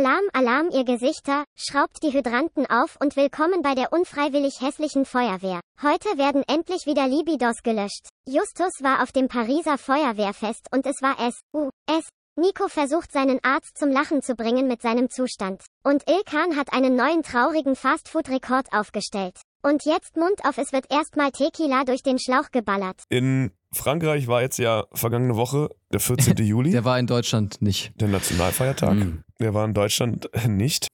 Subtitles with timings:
[0.00, 5.60] Alarm, Alarm, ihr Gesichter, schraubt die Hydranten auf und willkommen bei der unfreiwillig hässlichen Feuerwehr.
[5.82, 8.08] Heute werden endlich wieder Libidos gelöscht.
[8.26, 12.08] Justus war auf dem Pariser Feuerwehrfest und es war es, u, es.
[12.36, 15.66] Nico versucht seinen Arzt zum Lachen zu bringen mit seinem Zustand.
[15.84, 19.36] Und Ilkan hat einen neuen traurigen Fastfood-Rekord aufgestellt.
[19.62, 23.02] Und jetzt Mund auf, es wird erstmal Tequila durch den Schlauch geballert.
[23.10, 26.36] In Frankreich war jetzt ja vergangene Woche der 14.
[26.44, 26.70] Juli.
[26.70, 27.92] Der war in Deutschland nicht.
[28.00, 28.94] Der Nationalfeiertag.
[28.94, 29.22] Mhm.
[29.38, 30.88] Der war in Deutschland nicht.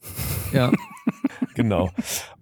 [0.53, 0.73] Ja.
[1.55, 1.91] genau.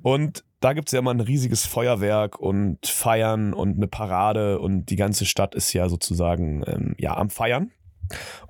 [0.02, 4.86] Und da gibt es ja immer ein riesiges Feuerwerk und Feiern und eine Parade und
[4.86, 7.70] die ganze Stadt ist ja sozusagen ähm, ja, am Feiern.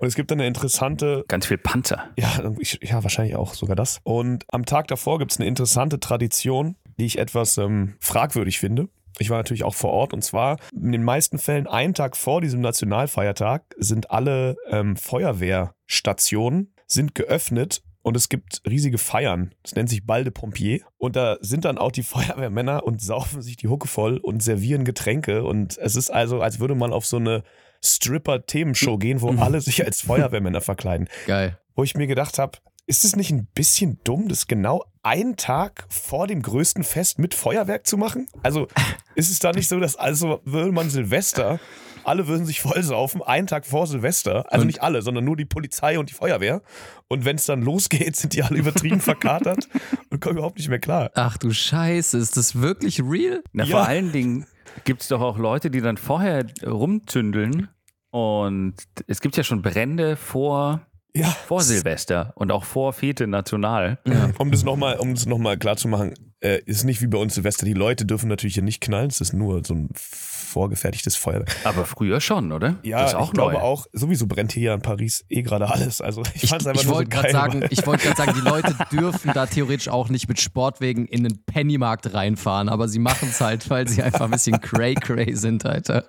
[0.01, 1.25] Und es gibt dann eine interessante.
[1.29, 2.11] Ganz viel Panzer.
[2.17, 4.01] Ja, ja, wahrscheinlich auch sogar das.
[4.05, 8.89] Und am Tag davor gibt es eine interessante Tradition, die ich etwas ähm, fragwürdig finde.
[9.19, 12.41] Ich war natürlich auch vor Ort und zwar in den meisten Fällen einen Tag vor
[12.41, 19.55] diesem Nationalfeiertag sind alle ähm, Feuerwehrstationen sind geöffnet und es gibt riesige Feiern.
[19.63, 20.81] Das nennt sich Balde Pompier.
[20.99, 24.85] Und da sind dann auch die Feuerwehrmänner und saufen sich die Hucke voll und servieren
[24.85, 25.43] Getränke.
[25.43, 27.43] Und es ist also, als würde man auf so eine
[27.83, 29.41] Stripper-Themenshow gehen, wo mhm.
[29.41, 31.09] alle sich als Feuerwehrmänner verkleiden.
[31.27, 31.59] Geil.
[31.75, 35.87] Wo ich mir gedacht habe, ist es nicht ein bisschen dumm, das genau einen Tag
[35.89, 38.27] vor dem größten Fest mit Feuerwerk zu machen?
[38.43, 38.69] Also
[39.15, 41.61] ist es da nicht so, dass also würde man Silvester,
[42.05, 44.67] alle würden sich vollsaufen, einen Tag vor Silvester, also und?
[44.67, 46.63] nicht alle, sondern nur die Polizei und die Feuerwehr.
[47.09, 49.69] Und wenn es dann losgeht, sind die alle übertrieben verkatert
[50.11, 51.11] und kommen überhaupt nicht mehr klar.
[51.15, 53.43] Ach du Scheiße, ist das wirklich real?
[53.53, 53.77] Na, ja.
[53.77, 54.47] vor allen Dingen
[54.85, 57.69] gibt es doch auch Leute, die dann vorher rumzündeln
[58.11, 58.75] und
[59.07, 61.27] es gibt ja schon Brände vor ja.
[61.27, 63.99] Vor Silvester und auch vor Fete National.
[64.07, 64.31] Ja.
[64.39, 67.65] Um das nochmal um noch klar zu machen, äh, ist nicht wie bei uns Silvester.
[67.65, 69.09] Die Leute dürfen natürlich hier nicht knallen.
[69.09, 71.57] Es ist nur so ein vorgefertigtes Feuerwerk.
[71.65, 72.77] Aber früher schon, oder?
[72.85, 73.51] Ja, das ist auch ich neu.
[73.51, 76.01] glaube auch, sowieso brennt hier in Paris eh gerade alles.
[76.01, 77.33] Also ich, ich fand es einfach ich so geil.
[77.33, 81.25] Sagen, ich wollte gerade sagen, die Leute dürfen da theoretisch auch nicht mit Sportwegen in
[81.25, 85.67] den Pennymarkt reinfahren, aber sie machen es halt, weil sie einfach ein bisschen cray-cray sind,
[85.67, 86.05] Alter.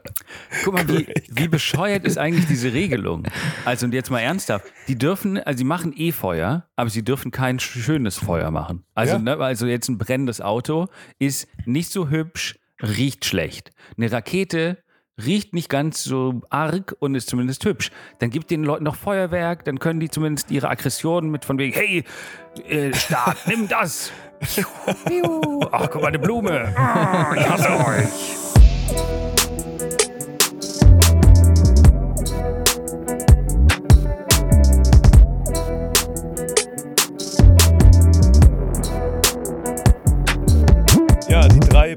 [0.63, 3.23] Guck mal, wie, wie bescheuert ist eigentlich diese Regelung?
[3.63, 7.31] Also und jetzt mal ernsthaft, die dürfen, also sie machen eh Feuer, aber sie dürfen
[7.31, 8.84] kein schönes Feuer machen.
[8.94, 9.19] Also, ja.
[9.19, 10.88] ne, also jetzt ein brennendes Auto
[11.19, 13.72] ist nicht so hübsch, riecht schlecht.
[13.97, 14.78] Eine Rakete
[15.24, 17.91] riecht nicht ganz so arg und ist zumindest hübsch.
[18.19, 21.74] Dann gibt den Leuten noch Feuerwerk, dann können die zumindest ihre Aggressionen mit von wegen,
[21.74, 22.03] hey,
[22.68, 24.12] äh, Staat, nimm das.
[25.72, 26.74] Ach, guck mal, eine Blume.
[26.78, 29.25] Oh, ich hasse euch.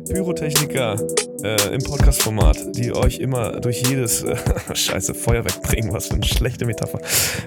[0.01, 0.97] Pyrotechniker
[1.43, 4.37] äh, im Podcast-Format, die euch immer durch jedes äh,
[4.75, 5.93] Scheiße Feuerwerk bringen.
[5.93, 7.01] Was für eine schlechte Metapher.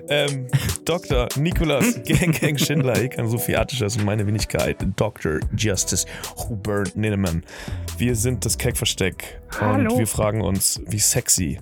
[0.09, 0.47] Ähm,
[0.85, 1.27] Dr.
[1.37, 5.39] Nikolas Gang Gang Schindler, ich kann Sophie Attisches und meine Wenigkeit, Dr.
[5.55, 6.05] Justice
[6.37, 7.43] Hubert Ninnemann.
[7.97, 11.59] Wir sind das Keckversteck und wir fragen uns, wie sexy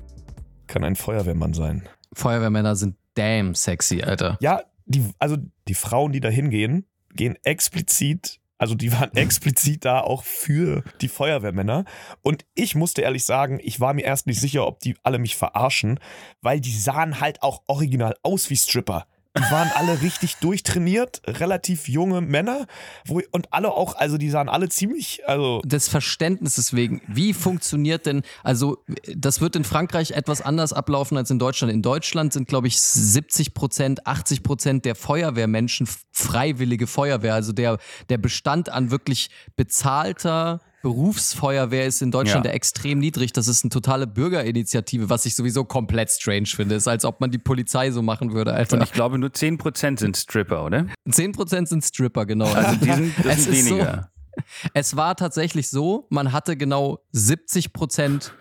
[0.67, 1.88] kann ein Feuerwehrmann sein?
[2.13, 4.38] Feuerwehrmänner sind damn sexy, Alter.
[4.39, 10.02] Ja, die, also die Frauen, die da hingehen, gehen explizit also die waren explizit da
[10.02, 11.86] auch für die Feuerwehrmänner.
[12.22, 15.36] Und ich musste ehrlich sagen, ich war mir erst nicht sicher, ob die alle mich
[15.36, 16.00] verarschen,
[16.42, 19.08] weil die sahen halt auch original aus wie Stripper.
[19.38, 22.66] Die waren alle richtig durchtrainiert, relativ junge Männer
[23.06, 25.62] wo, und alle auch, also die sahen alle ziemlich, also.
[25.63, 28.84] Des Verständnisses wegen, wie funktioniert denn, also
[29.16, 31.72] das wird in Frankreich etwas anders ablaufen als in Deutschland.
[31.72, 37.78] In Deutschland sind, glaube ich, 70 Prozent, 80 Prozent der Feuerwehrmenschen freiwillige Feuerwehr, also der,
[38.09, 42.51] der Bestand an wirklich bezahlter, Berufsfeuerwehr ist in Deutschland ja.
[42.51, 43.34] extrem niedrig.
[43.34, 46.75] Das ist eine totale Bürgerinitiative, was ich sowieso komplett strange finde.
[46.75, 48.78] Ist, als ob man die Polizei so machen würde, Alter.
[48.78, 50.85] Und ich glaube, nur 10% sind Stripper, oder?
[51.07, 52.45] 10% sind Stripper, genau.
[52.45, 54.09] Also die sind, das sind weniger.
[54.35, 58.31] So, es war tatsächlich so, man hatte genau 70%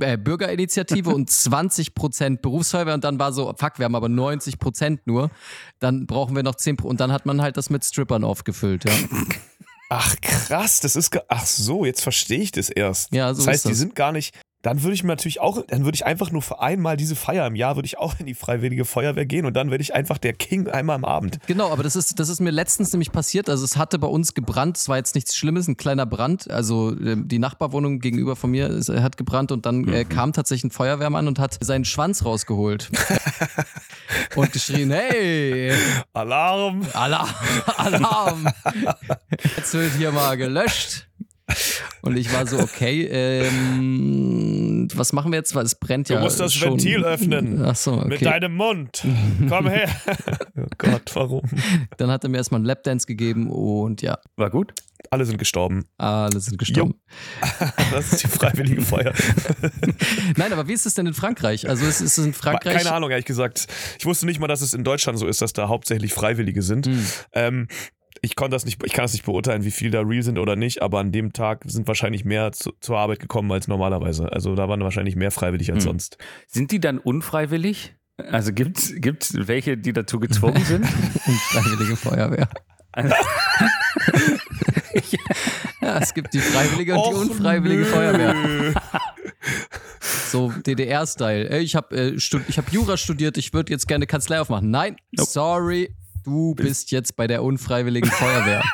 [0.00, 5.30] äh, Bürgerinitiative und 20% Berufsfeuerwehr und dann war so, fuck, wir haben aber 90% nur.
[5.80, 8.92] Dann brauchen wir noch 10% und dann hat man halt das mit Strippern aufgefüllt, ja.
[9.90, 13.12] Ach krass, das ist ach so, jetzt verstehe ich das erst.
[13.12, 14.34] Ja, so das heißt, die sind gar nicht
[14.68, 17.46] dann würde ich mir natürlich auch, dann würde ich einfach nur für einmal diese Feier
[17.46, 20.18] im Jahr, würde ich auch in die Freiwillige Feuerwehr gehen und dann werde ich einfach
[20.18, 21.38] der King einmal am Abend.
[21.46, 23.48] Genau, aber das ist, das ist mir letztens nämlich passiert.
[23.48, 26.50] Also es hatte bei uns gebrannt, es war jetzt nichts Schlimmes, ein kleiner Brand.
[26.50, 28.68] Also ähm, die Nachbarwohnung gegenüber von mir
[29.00, 30.08] hat gebrannt und dann äh, mhm.
[30.10, 32.90] kam tatsächlich ein Feuerwehrmann und hat seinen Schwanz rausgeholt.
[34.36, 35.72] und geschrien, hey!
[36.12, 36.82] Alarm!
[36.92, 37.30] Alarm!
[37.78, 38.48] Alarm!
[39.56, 41.07] Jetzt wird hier mal gelöscht.
[42.02, 45.54] Und ich war so, okay, ähm, was machen wir jetzt?
[45.54, 46.20] Weil es brennt Du ja.
[46.20, 46.72] musst das schon.
[46.72, 47.62] Ventil öffnen.
[47.64, 48.08] Ach so, okay.
[48.08, 49.04] Mit deinem Mund.
[49.48, 49.88] Komm her.
[50.56, 51.42] oh Gott, warum?
[51.96, 54.72] Dann hat er mir erstmal einen Lapdance gegeben und ja, War gut?
[55.10, 55.84] Alle sind gestorben.
[55.96, 56.94] alle sind gestorben.
[57.92, 59.14] Das ist die freiwillige Feuer.
[60.36, 61.68] Nein, aber wie ist es denn in Frankreich?
[61.68, 62.76] Also es ist in Frankreich.
[62.76, 63.66] Keine Ahnung, ehrlich gesagt.
[63.98, 66.86] Ich wusste nicht mal, dass es in Deutschland so ist, dass da hauptsächlich Freiwillige sind.
[66.86, 67.06] Hm.
[67.32, 67.68] Ähm,
[68.22, 70.56] ich konnte das nicht, ich kann das nicht beurteilen, wie viel da real sind oder
[70.56, 74.30] nicht, aber an dem Tag sind wahrscheinlich mehr zu, zur Arbeit gekommen als normalerweise.
[74.32, 75.90] Also da waren wahrscheinlich mehr freiwillig als Hm.
[75.90, 76.18] sonst.
[76.46, 77.94] Sind die dann unfreiwillig?
[78.30, 78.94] Also gibt es
[79.46, 80.84] welche, die dazu gezwungen sind?
[81.52, 82.48] Freiwillige Feuerwehr.
[82.92, 83.14] Also-
[85.80, 87.86] Ja, es gibt die freiwillige und die Och, unfreiwillige nö.
[87.88, 88.34] Feuerwehr.
[90.00, 91.58] So DDR-Style.
[91.60, 92.10] Ich habe äh,
[92.48, 94.70] ich hab Jura studiert, ich würde jetzt gerne Kanzlei aufmachen.
[94.70, 95.28] Nein, Nope.
[95.30, 95.94] sorry,
[96.28, 98.62] du bist jetzt bei der unfreiwilligen Feuerwehr.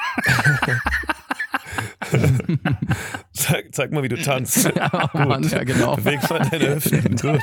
[3.33, 4.71] Zeig, zeig mal, wie du tanzt.
[5.15, 5.97] oh Mann, ja genau.
[5.97, 7.17] Beweg mal deine Hüften.
[7.21, 7.41] Gut.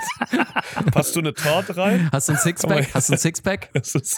[0.92, 2.10] Passt du eine Torte rein?
[2.12, 2.94] Hast du ein Sixpack?
[2.94, 3.69] Hast du ein Sixpack?
[3.74, 4.18] Das ist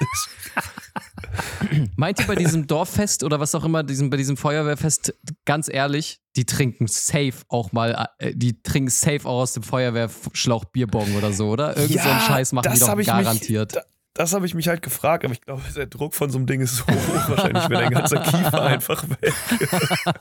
[1.96, 5.16] Meint ihr bei diesem Dorffest oder was auch immer, diesem, bei diesem Feuerwehrfest,
[5.46, 10.66] ganz ehrlich, die trinken safe auch mal, äh, die trinken safe auch aus dem Feuerwehrschlauch
[10.66, 11.76] Bierbong oder so, oder?
[11.76, 13.74] Irgend so einen Scheiß machen die doch garantiert.
[13.74, 16.38] Mich, da, das habe ich mich halt gefragt, aber ich glaube, der Druck von so
[16.38, 17.30] einem Ding ist so hoch.
[17.30, 19.34] Wahrscheinlich wäre dein ganzer Kiefer einfach weg.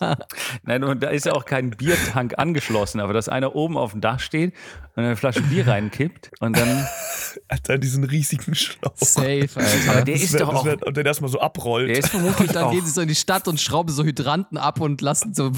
[0.64, 4.00] Nein, und da ist ja auch kein Biertank angeschlossen, aber dass einer oben auf dem
[4.00, 4.54] Dach steht
[4.96, 6.86] und eine Flasche Bier reinkippt und dann.
[7.48, 8.92] Alter, diesen riesigen Schlauch.
[8.96, 9.90] Safe, Alter.
[9.90, 10.64] Aber der Das ist wär, doch auch.
[10.66, 11.88] wär, und der erstmal so abrollt.
[11.88, 12.70] Der ist vermutlich Und dann auch.
[12.72, 15.50] gehen sie so in die Stadt und schrauben so Hydranten ab und lassen so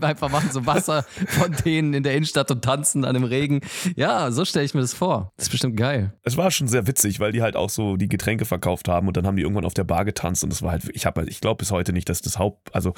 [0.00, 3.60] einfach machen so Wasser von denen in der Innenstadt und tanzen an dem Regen.
[3.96, 5.32] Ja, so stelle ich mir das vor.
[5.36, 6.12] Das ist bestimmt geil.
[6.24, 9.16] Es war schon sehr witzig, weil die halt auch so die Getränke verkauft haben und
[9.16, 11.40] dann haben die irgendwann auf der Bar getanzt und das war halt, ich habe, ich
[11.40, 12.94] glaube bis heute nicht, dass das Haupt, also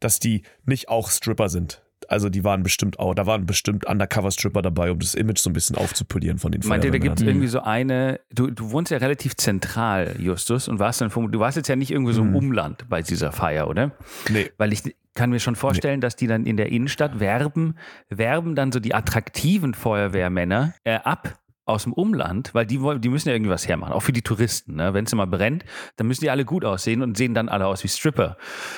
[0.00, 1.82] dass die nicht auch Stripper sind.
[2.06, 5.54] Also die waren bestimmt auch, da waren bestimmt Undercover-Stripper dabei, um das Image so ein
[5.54, 8.90] bisschen aufzupolieren von den Meint ihr, da gibt es irgendwie so eine, du, du wohnst
[8.92, 12.30] ja relativ zentral, Justus, und warst dann, du warst jetzt ja nicht irgendwo so im
[12.30, 12.36] Mhm.
[12.36, 13.92] Umland bei dieser Feier, oder?
[14.28, 14.82] Nee, Weil ich
[15.14, 17.76] kann mir schon vorstellen, dass die dann in der Innenstadt werben,
[18.10, 23.08] werben dann so die attraktiven Feuerwehrmänner äh, ab aus dem Umland, weil die, wollen- die
[23.08, 24.74] müssen ja irgendwie was hermachen, auch für die Touristen.
[24.76, 24.92] Ne?
[24.94, 25.64] Wenn es mal brennt,
[25.96, 28.36] dann müssen die alle gut aussehen und sehen dann alle aus wie Stripper.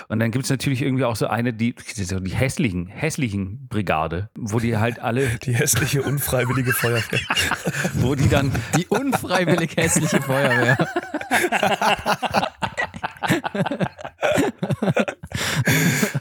[0.08, 4.60] Und dann gibt es natürlich irgendwie auch so eine, die, die hässlichen, hässlichen Brigade, wo
[4.60, 7.20] die halt alle, die hässliche, unfreiwillige Feuerwehr.
[7.94, 10.76] wo die dann Die unfreiwillig hässliche Feuerwehr.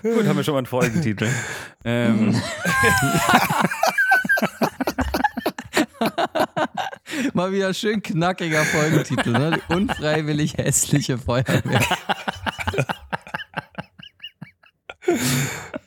[0.01, 1.27] Gut, haben wir schon mal einen Folgentitel.
[1.83, 2.35] ähm,
[7.36, 9.60] Mal wieder schön knackiger Folgentitel, ne?
[9.70, 11.82] Die unfreiwillig hässliche Feuerwehr.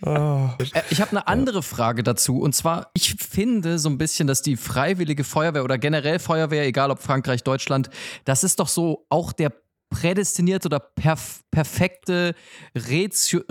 [0.01, 0.49] Oh.
[0.75, 2.39] Äh, Ich habe eine andere Frage dazu.
[2.41, 6.91] Und zwar, ich finde so ein bisschen, dass die freiwillige Feuerwehr oder generell Feuerwehr, egal
[6.93, 7.91] ob Frankreich, Deutschland,
[8.25, 9.53] das ist doch so auch der
[9.91, 12.35] prädestinierte oder perf perfekte
[12.77, 13.43] Rezio-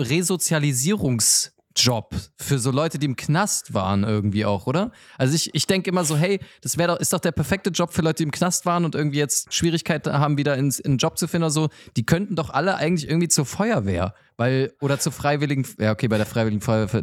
[1.78, 4.90] Resozialisierungsjob für so Leute, die im Knast waren irgendwie auch, oder?
[5.16, 7.92] Also ich, ich denke immer so, hey, das wäre doch, ist doch der perfekte Job
[7.92, 10.98] für Leute, die im Knast waren und irgendwie jetzt Schwierigkeiten haben, wieder ins, in einen
[10.98, 11.68] Job zu finden oder so.
[11.96, 16.16] Die könnten doch alle eigentlich irgendwie zur Feuerwehr, weil, oder zur freiwilligen, ja okay, bei
[16.16, 17.02] der freiwilligen Feuerwehr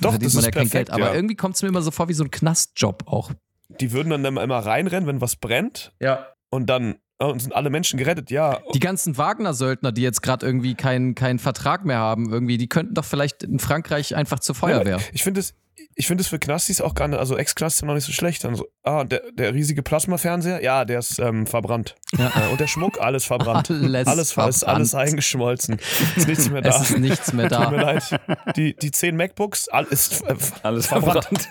[0.00, 1.14] Doch, verdient man ja kein perfekt, Geld, aber ja.
[1.14, 3.30] irgendwie kommt es mir immer so vor wie so ein Knastjob auch.
[3.68, 6.26] Die würden dann immer reinrennen, wenn was brennt Ja.
[6.50, 8.30] und dann und sind alle Menschen gerettet.
[8.30, 12.68] Ja, Die ganzen Wagner-Söldner, die jetzt gerade irgendwie keinen keinen Vertrag mehr haben, irgendwie, die
[12.68, 14.98] könnten doch vielleicht in Frankreich einfach zur Feuerwehr.
[15.12, 15.54] Ich finde es,
[15.98, 18.44] ich finde es für Knastis auch gar nicht, also Ex-Knastis noch nicht so schlecht.
[18.44, 21.94] Dann so, ah, der, der riesige Plasmafernseher, ja, der ist ähm, verbrannt.
[22.18, 22.26] Ja.
[22.28, 23.70] Äh, und der Schmuck, alles verbrannt.
[23.70, 25.08] Alles alles, ver- ist alles verbrannt.
[25.10, 25.78] eingeschmolzen.
[26.16, 26.68] Ist nichts mehr da.
[26.68, 27.92] Es ist nichts mehr Tut mir da.
[27.92, 28.20] leid.
[28.56, 31.24] Die, die zehn MacBooks, alles, äh, alles verbrannt.
[31.24, 31.48] verbrannt.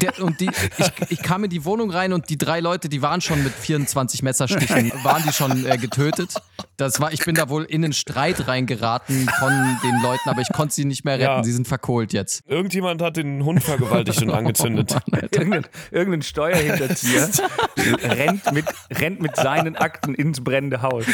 [0.00, 3.02] Der, und die, ich, ich kam in die Wohnung rein und die drei Leute, die
[3.02, 6.32] waren schon mit 24 Messerstichen, waren die schon äh, getötet.
[6.76, 10.52] Das war, ich bin da wohl in den Streit reingeraten von den Leuten, aber ich
[10.52, 11.24] konnte sie nicht mehr retten.
[11.24, 11.44] Ja.
[11.44, 12.42] Sie sind verkohlt jetzt.
[12.46, 14.94] Irgendjemand hat den Hund vergewaltigt und angezündet.
[15.04, 15.28] Oh Mann.
[15.32, 17.28] Irgendein, irgendein Steuerhinterzieher
[18.02, 21.04] rennt mit, rennt mit seinen Akten ins brennende Haus.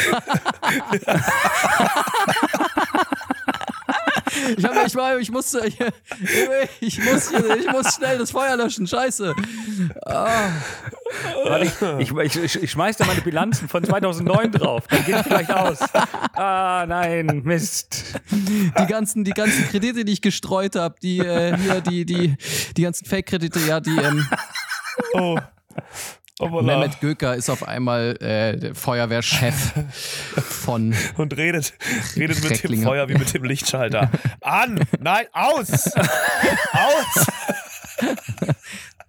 [4.57, 5.77] Ich, hab, ich, war, ich musste, ich,
[6.79, 8.87] ich, muss, ich muss schnell das Feuer löschen.
[8.87, 9.35] Scheiße.
[10.05, 10.51] Warte,
[11.99, 14.87] ich, ich, ich, schmeiß da meine Bilanzen von 2009 drauf.
[14.87, 15.79] Dann geht vielleicht aus.
[16.33, 18.19] Ah, nein, Mist.
[18.31, 22.35] Die ganzen, die ganzen Kredite, die ich gestreut habe, die äh, hier, die, die,
[22.75, 24.25] die ganzen Fake-Kredite, ja, die, ähm,
[25.13, 25.37] Oh.
[26.39, 26.79] Hoppala.
[26.79, 29.73] Mehmet Göker ist auf einmal äh, Feuerwehrchef
[30.37, 30.95] von.
[31.17, 31.73] Und redet,
[32.15, 32.81] redet mit dem.
[32.81, 34.09] Feuer wie mit dem Lichtschalter.
[34.41, 34.83] An!
[34.99, 35.91] Nein, aus!
[36.73, 37.27] aus!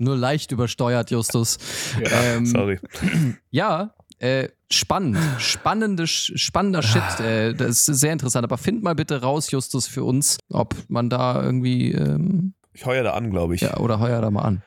[0.02, 1.58] Nur leicht übersteuert, Justus.
[2.02, 2.78] ähm, Sorry.
[3.50, 5.18] Ja, äh, spannend.
[5.38, 7.20] Spannende, spannender Shit.
[7.20, 8.44] Äh, das ist sehr interessant.
[8.44, 11.92] Aber find mal bitte raus, Justus, für uns, ob man da irgendwie.
[11.92, 13.60] Ähm, Ich heuer da an, glaube ich.
[13.62, 14.62] ja, oder heuer da mal an.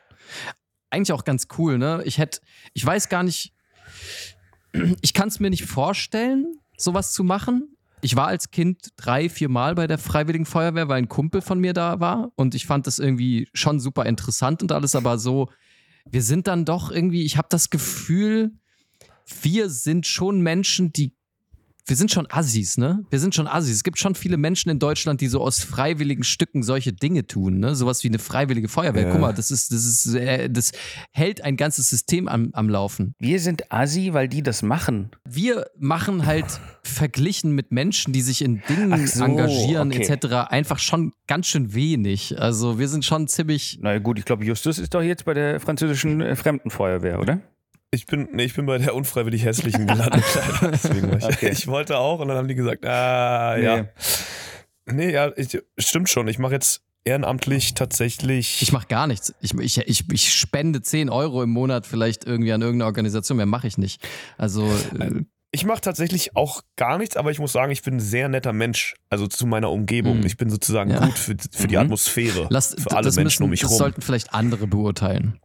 [0.90, 2.02] Eigentlich auch ganz cool, ne?
[2.04, 2.40] Ich hätte,
[2.74, 3.52] ich weiß gar nicht,
[5.02, 7.75] ich kann es mir nicht vorstellen, sowas zu machen.
[8.02, 11.58] Ich war als Kind drei, vier Mal bei der Freiwilligen Feuerwehr, weil ein Kumpel von
[11.58, 12.30] mir da war.
[12.36, 15.48] Und ich fand das irgendwie schon super interessant und alles, aber so,
[16.10, 18.52] wir sind dann doch irgendwie, ich habe das Gefühl,
[19.42, 21.14] wir sind schon Menschen, die
[21.86, 23.04] wir sind schon Assis, ne?
[23.10, 23.76] Wir sind schon Assis.
[23.76, 27.60] Es gibt schon viele Menschen in Deutschland, die so aus freiwilligen Stücken solche Dinge tun,
[27.60, 27.76] ne?
[27.76, 29.04] Sowas wie eine freiwillige Feuerwehr.
[29.04, 29.12] Ja.
[29.12, 30.72] Guck mal, das ist, das ist, äh, das
[31.12, 33.14] hält ein ganzes System am, am Laufen.
[33.20, 35.10] Wir sind Assi, weil die das machen.
[35.24, 36.46] Wir machen halt
[36.82, 40.02] verglichen mit Menschen, die sich in Dingen so, engagieren, okay.
[40.08, 42.40] etc., einfach schon ganz schön wenig.
[42.40, 43.78] Also wir sind schon ziemlich.
[43.80, 47.40] Na gut, ich glaube, Justus ist doch jetzt bei der französischen äh, Fremdenfeuerwehr, oder?
[47.92, 50.24] Ich bin, nee, ich bin bei der unfreiwillig hässlichen gelandet.
[51.22, 51.50] Okay.
[51.50, 53.86] ich wollte auch und dann haben die gesagt, ah, ja.
[54.86, 56.28] Nee, ja, ich, stimmt schon.
[56.28, 58.60] Ich mache jetzt ehrenamtlich tatsächlich.
[58.62, 59.34] Ich mache gar nichts.
[59.40, 63.36] Ich, ich, ich, ich spende 10 Euro im Monat vielleicht irgendwie an irgendeine Organisation.
[63.36, 64.06] Mehr mache ich nicht.
[64.36, 64.66] Also
[64.98, 68.28] äh, Ich mache tatsächlich auch gar nichts, aber ich muss sagen, ich bin ein sehr
[68.28, 68.94] netter Mensch.
[69.10, 70.18] Also zu meiner Umgebung.
[70.20, 70.26] Mhm.
[70.26, 71.04] Ich bin sozusagen Ja.
[71.06, 71.82] gut für, für die Mhm.
[71.82, 72.46] Atmosphäre.
[72.50, 73.78] lass, für alle das Menschen müssen, um mich das rum.
[73.78, 75.40] sollten vielleicht andere beurteilen.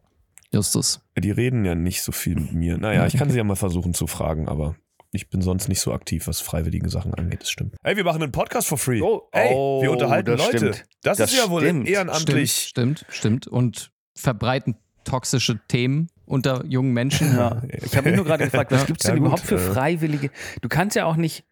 [0.53, 1.01] Justus.
[1.17, 2.77] Die reden ja nicht so viel mit mir.
[2.77, 4.75] Naja, ich kann sie ja mal versuchen zu fragen, aber
[5.13, 7.41] ich bin sonst nicht so aktiv, was freiwillige Sachen angeht.
[7.41, 7.75] Das stimmt.
[7.83, 9.01] Hey, wir machen einen Podcast for free.
[9.01, 10.57] Oh, hey, oh, wir unterhalten das Leute.
[10.57, 10.85] stimmt.
[11.03, 11.87] Das, Das ist ja wohl stimmt.
[11.87, 12.51] ehrenamtlich.
[12.53, 13.47] Stimmt, stimmt, stimmt.
[13.47, 17.35] Und verbreiten toxische Themen unter jungen Menschen.
[17.35, 17.61] Ja.
[17.83, 18.85] Ich habe mich nur gerade gefragt, was Ja.
[18.85, 19.73] gibt es Ja, denn gut, überhaupt für äh.
[19.73, 20.31] Freiwillige?
[20.61, 21.43] Du kannst ja auch nicht,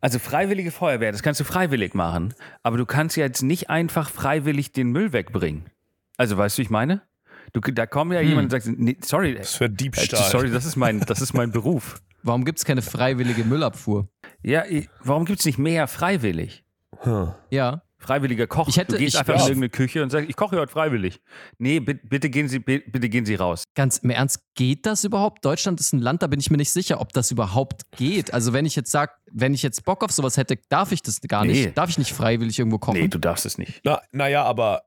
[0.00, 4.10] also Freiwillige Feuerwehr, das kannst du freiwillig machen, aber du kannst ja jetzt nicht einfach
[4.10, 5.64] freiwillig den Müll wegbringen.
[6.18, 7.02] Also weißt du, wie ich meine?
[7.52, 8.28] Du, da kommt ja Hm.
[8.28, 10.30] jemand und sagt, nee, sorry, Das wäre äh, Diebstahl.
[10.30, 12.00] sorry, das ist mein, das ist mein Beruf.
[12.22, 14.08] Warum gibt es keine freiwillige Müllabfuhr?
[14.44, 14.64] Ja,
[15.02, 16.64] warum gibt es nicht mehr freiwillig?
[17.00, 17.32] Hm.
[17.50, 17.82] Ja.
[17.98, 18.66] Freiwilliger Koch.
[18.68, 21.20] Ich hätte- du gehst ich- einfach in irgendeine Küche und sagst, ich koche heute freiwillig.
[21.58, 23.62] Nee, bitte, bitte, gehen Sie, bi- bitte gehen Sie raus.
[23.76, 25.44] Ganz im Ernst, geht das überhaupt?
[25.44, 28.32] Deutschland ist ein Land, da bin ich mir nicht sicher, ob das überhaupt geht.
[28.34, 31.20] Also wenn ich jetzt sage, wenn ich jetzt Bock auf sowas hätte, darf ich das
[31.20, 31.52] gar Nee.
[31.66, 31.78] nicht.
[31.78, 32.98] Darf ich nicht freiwillig irgendwo kochen?
[33.00, 33.80] Nee, du darfst es nicht.
[33.84, 34.82] Na, naja, aber,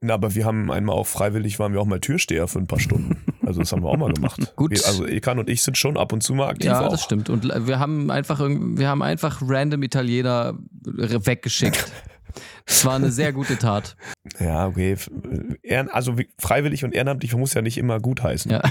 [0.00, 2.80] na, aber wir haben einmal auch freiwillig, waren wir auch mal Türsteher für ein paar
[2.80, 3.16] Stunden.
[3.44, 4.52] Also das haben wir auch mal gemacht.
[4.56, 4.72] Gut.
[4.84, 6.90] Also Ekan und ich sind schon ab und zu mal aktiv ja, auch.
[6.90, 7.30] das stimmt.
[7.30, 11.90] Und wir haben einfach, wir haben einfach random Italiener weggeschickt.
[12.64, 13.96] Das war eine sehr gute Tat.
[14.38, 14.96] Ja, okay.
[15.92, 18.50] Also freiwillig und ehrenamtlich muss ja nicht immer gut heißen.
[18.50, 18.62] Ja.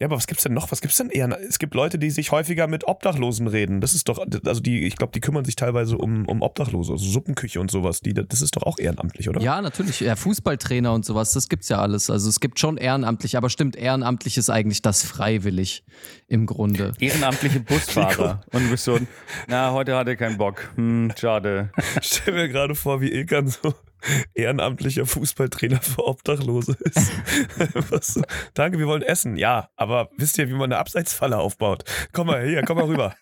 [0.00, 0.72] Ja, aber was gibt's denn noch?
[0.72, 1.28] Was gibt's denn eher?
[1.46, 3.82] Es gibt Leute, die sich häufiger mit Obdachlosen reden.
[3.82, 7.04] Das ist doch, also die, ich glaube, die kümmern sich teilweise um, um Obdachlose, also
[7.04, 8.00] Suppenküche und sowas.
[8.00, 9.42] Die, das ist doch auch ehrenamtlich, oder?
[9.42, 10.00] Ja, natürlich.
[10.00, 12.08] Ja, Fußballtrainer und sowas, das gibt's ja alles.
[12.08, 15.84] Also es gibt schon ehrenamtlich, aber stimmt, ehrenamtlich ist eigentlich das freiwillig
[16.28, 16.94] im Grunde.
[16.98, 18.40] Ehrenamtliche Busfahrer.
[18.52, 18.98] und du bist so,
[19.48, 20.70] na, heute hat er keinen Bock.
[20.76, 21.68] Hm, schade.
[22.00, 23.74] Stell mir gerade vor, wie Ilkan so
[24.34, 27.12] ehrenamtlicher Fußballtrainer für Obdachlose ist.
[28.00, 28.22] So,
[28.54, 29.36] Danke, wir wollen essen.
[29.36, 31.84] Ja, aber wisst ihr, wie man eine Abseitsfalle aufbaut?
[32.12, 33.14] Komm mal hier, komm mal rüber.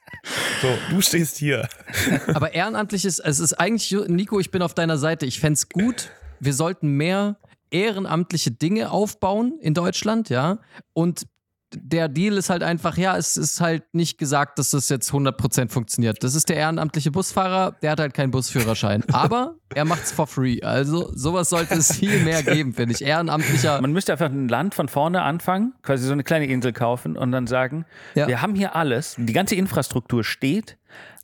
[0.62, 1.68] So, du stehst hier.
[2.34, 5.26] Aber ehrenamtlich ist, es ist eigentlich, Nico, ich bin auf deiner Seite.
[5.26, 6.10] Ich fänd's gut,
[6.40, 7.38] wir sollten mehr
[7.70, 10.58] ehrenamtliche Dinge aufbauen in Deutschland, ja.
[10.92, 11.26] Und
[11.74, 15.68] der Deal ist halt einfach, ja, es ist halt nicht gesagt, dass das jetzt 100%
[15.70, 16.22] funktioniert.
[16.24, 19.04] Das ist der ehrenamtliche Busfahrer, der hat halt keinen Busführerschein.
[19.12, 20.62] Aber er macht's for free.
[20.62, 23.02] Also sowas sollte es viel mehr geben, finde ich.
[23.02, 23.80] Ehrenamtlicher.
[23.82, 27.32] Man müsste einfach ein Land von vorne anfangen, quasi so eine kleine Insel kaufen und
[27.32, 27.84] dann sagen,
[28.14, 28.26] Ja.
[28.28, 30.77] wir haben hier alles, die ganze Infrastruktur steht,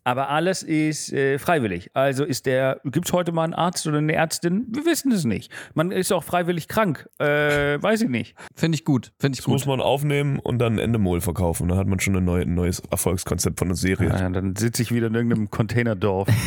[0.05, 1.91] aber alles ist äh, freiwillig.
[1.95, 4.67] Also ist der, gibt es heute mal einen Arzt oder eine Ärztin?
[4.71, 5.51] Wir wissen es nicht.
[5.75, 7.09] Man ist auch freiwillig krank.
[7.19, 8.35] Äh, weiß ich nicht.
[8.55, 9.13] Finde ich gut.
[9.19, 9.69] Finde ich Das muss gut.
[9.71, 11.69] man aufnehmen und dann Endemol verkaufen.
[11.69, 14.09] Dann hat man schon ein neues Erfolgskonzept von einer Serie.
[14.11, 16.29] Ja, dann sitze ich wieder in irgendeinem Containerdorf.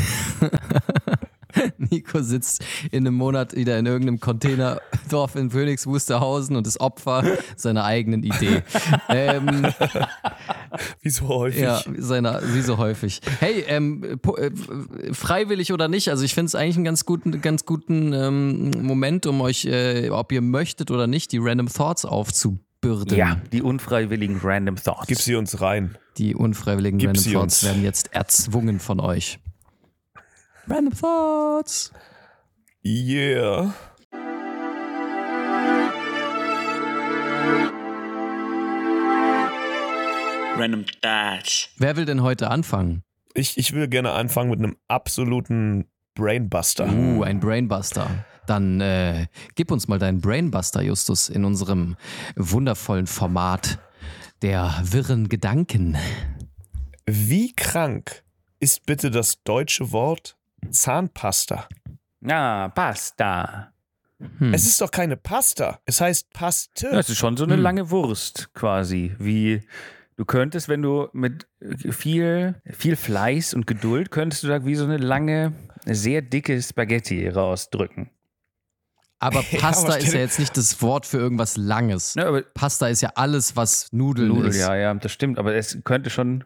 [1.89, 7.23] Nico sitzt in einem Monat wieder in irgendeinem Containerdorf in Phoenix Wusterhausen und ist Opfer
[7.55, 8.63] seiner eigenen Idee.
[9.09, 9.67] ähm,
[11.01, 11.61] Wie so häufig.
[11.61, 13.21] ja, seiner, wie so häufig.
[13.39, 14.51] Hey, ähm, äh,
[15.13, 19.25] freiwillig oder nicht, also ich finde es eigentlich einen ganz guten, ganz guten ähm, Moment,
[19.25, 23.15] um euch, äh, ob ihr möchtet oder nicht, die Random Thoughts aufzubürden.
[23.17, 25.07] Ja, die unfreiwilligen Random Thoughts.
[25.07, 25.97] Gib sie uns rein.
[26.17, 27.63] Die unfreiwilligen Gib Random Thoughts uns.
[27.63, 29.39] werden jetzt erzwungen von euch.
[30.69, 31.93] Random Thoughts.
[32.83, 33.73] Yeah.
[40.57, 41.69] Random Thoughts.
[41.77, 43.03] Wer will denn heute anfangen?
[43.33, 46.91] Ich, ich will gerne anfangen mit einem absoluten Brainbuster.
[46.91, 48.25] Uh, ein Brainbuster.
[48.45, 51.95] Dann äh, gib uns mal deinen Brainbuster, Justus, in unserem
[52.35, 53.79] wundervollen Format
[54.41, 55.97] der wirren Gedanken.
[57.05, 58.23] Wie krank
[58.59, 60.36] ist bitte das deutsche Wort
[60.71, 61.67] Zahnpasta?
[62.21, 63.71] Ja, Pasta.
[64.39, 64.53] Hm.
[64.53, 65.79] Es ist doch keine Pasta.
[65.85, 66.89] Es heißt Paste.
[66.91, 67.61] Das ist schon so eine Hm.
[67.61, 69.15] lange Wurst quasi.
[69.19, 69.61] Wie
[70.15, 71.47] du könntest, wenn du mit
[71.91, 75.53] viel, viel Fleiß und Geduld, könntest du da wie so eine lange,
[75.85, 78.09] sehr dicke Spaghetti rausdrücken.
[79.19, 82.17] Aber Ja, Pasta aber ist ja jetzt nicht das Wort für irgendwas Langes.
[82.17, 84.57] Aber Pasta ist ja alles, was Nudeln Nudel, ist.
[84.57, 85.37] ja, ja, das stimmt.
[85.37, 86.43] Aber es könnte schon.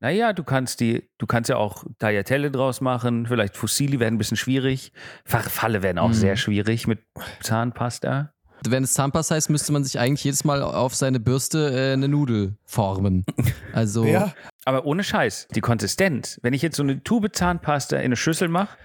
[0.00, 3.26] Naja, du kannst die, du kannst ja auch Tagliatelle draus machen.
[3.26, 4.92] Vielleicht Fusilli werden ein bisschen schwierig.
[5.24, 6.14] Farfalle werden auch Mhm.
[6.14, 7.00] sehr schwierig mit
[7.42, 8.32] Zahnpasta.
[8.66, 12.08] Wenn es Zahnpasta heißt, müsste man sich eigentlich jedes Mal auf seine Bürste äh, eine
[12.08, 13.24] Nudel formen.
[13.72, 14.32] Also Ja,
[14.64, 16.38] Aber ohne Scheiß, die Konsistenz.
[16.42, 18.76] Wenn ich jetzt so eine Tube Zahnpasta in eine Schüssel mache,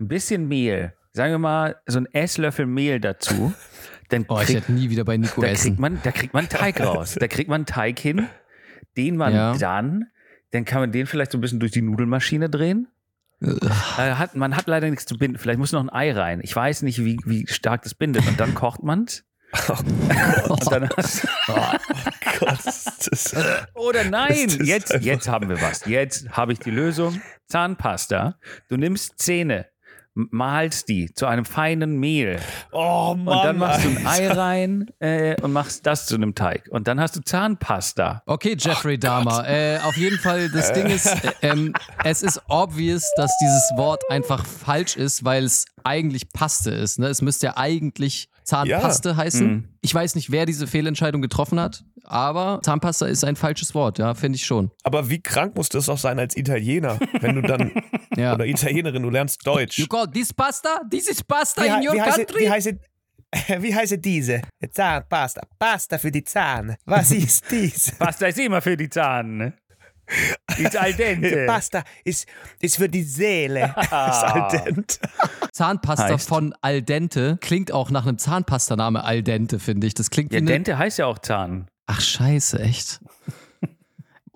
[0.00, 3.52] ein bisschen Mehl, sagen wir mal so ein Esslöffel Mehl dazu,
[4.08, 5.70] dann oh, ich werde nie wieder bei Nico da, essen.
[5.70, 7.16] kriegt man, da kriegt man Teig raus.
[7.20, 8.28] Da kriegt man Teig hin,
[8.96, 9.54] den man Ja.
[9.58, 10.06] dann,
[10.50, 12.88] dann kann man den vielleicht so ein bisschen durch die Nudelmaschine drehen.
[13.40, 13.56] Äh,
[13.98, 15.38] hat, man hat leider nichts zu binden.
[15.38, 16.40] Vielleicht muss noch ein Ei rein.
[16.42, 18.26] Ich weiß nicht, wie, wie stark das bindet.
[18.26, 19.24] Und dann kocht man es.
[19.68, 23.34] Und dann hast, Gott, das,
[23.74, 25.86] Oder nein, jetzt, jetzt haben wir was.
[25.86, 27.22] Jetzt habe ich die Lösung.
[27.46, 28.38] Zahnpasta.
[28.68, 29.66] Du nimmst Zähne,
[30.30, 32.40] mahlst die zu einem feinen Mehl
[32.72, 33.36] oh Mann.
[33.36, 34.06] und dann machst du ein.
[34.06, 36.68] Ei rein äh, und machst das zu einem Teig.
[36.70, 38.22] Und dann hast du Zahnpasta.
[38.26, 39.48] Okay, Jeffrey Dahmer.
[39.48, 41.72] Äh, auf jeden Fall, das Ding ist, äh, ähm,
[42.04, 46.98] es ist obvious, dass dieses Wort einfach falsch ist, weil es eigentlich Paste ist.
[46.98, 47.06] Ne?
[47.06, 49.46] Es müsste ja eigentlich Zahnpaste heißen.
[49.46, 49.68] Mhm.
[49.82, 54.14] Ich weiß nicht, wer diese Fehlentscheidung getroffen hat, aber Zahnpasta ist ein falsches Wort, ja,
[54.14, 54.70] finde ich schon.
[54.84, 57.70] Aber wie krank muss das auch sein als Italiener, wenn du dann,
[58.16, 58.34] Ja.
[58.34, 59.78] oder Italienerin, du lernst Deutsch.
[59.78, 60.80] You call this pasta?
[60.90, 62.40] This is pasta Wie, in your wie, heißt, country?
[62.40, 62.72] wie, heißt,
[63.62, 64.42] wie heißt diese?
[64.72, 65.42] Zahnpasta.
[65.58, 66.74] Pasta für die Zahn.
[66.86, 67.92] Was ist dies?
[67.98, 69.52] Pasta ist immer für die Zahn.
[70.56, 71.46] Ist al dente.
[71.46, 72.26] Pasta ist,
[72.60, 73.74] ist für die Seele.
[73.78, 74.98] ist al dente.
[75.52, 76.28] Zahnpasta Heißt?
[76.28, 79.94] von Al dente klingt auch nach einem Zahnpastaname Al dente, finde ich.
[79.94, 81.68] Das klingt wie Ja, eine Dente heißt ja auch Zahn.
[81.86, 83.00] Ach, scheiße, echt?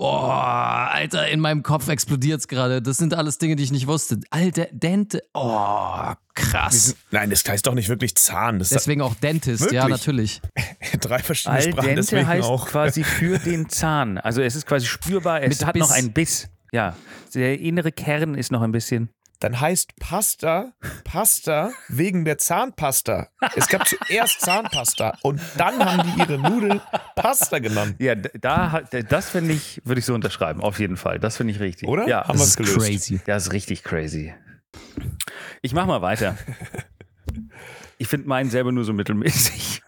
[0.02, 2.82] Boah, Alter, in meinem Kopf explodiert's gerade.
[2.82, 4.18] Das sind alles Dinge, die ich nicht wusste.
[4.30, 5.22] Alte Dente.
[5.32, 6.96] Oh, krass.
[7.12, 8.58] Nein, das heißt doch nicht wirklich Zahn.
[8.58, 9.88] Deswegen auch Dentist, ja, Wirklich?
[9.90, 10.42] natürlich.
[11.00, 12.66] drei verschiedene Al Sprachen, dente deswegen heißt auch.
[12.66, 14.18] quasi für den Zahn.
[14.18, 15.96] Also es ist quasi spürbar, es Mit hat noch Biss.
[15.96, 16.48] einen Biss.
[16.72, 16.96] Ja,
[17.32, 19.08] der innere Kern ist noch ein bisschen.
[19.42, 20.72] Dann heißt Pasta
[21.04, 23.28] Pasta wegen der Zahnpasta.
[23.56, 26.80] Es gab zuerst Zahnpasta und dann haben die ihre Nudeln
[27.16, 27.96] Pasta genannt.
[27.98, 31.18] Ja, da hat- das finde ich, würde ich so unterschreiben, auf jeden Fall.
[31.18, 31.88] Das finde ich richtig.
[31.88, 32.06] Oder?
[32.06, 32.78] Ja, Das ist gelöst.
[32.78, 33.20] crazy.
[33.26, 34.32] das ist richtig crazy.
[35.60, 36.36] Ich mach mal weiter.
[37.98, 39.82] Ich finde meinen selber nur so mittelmäßig.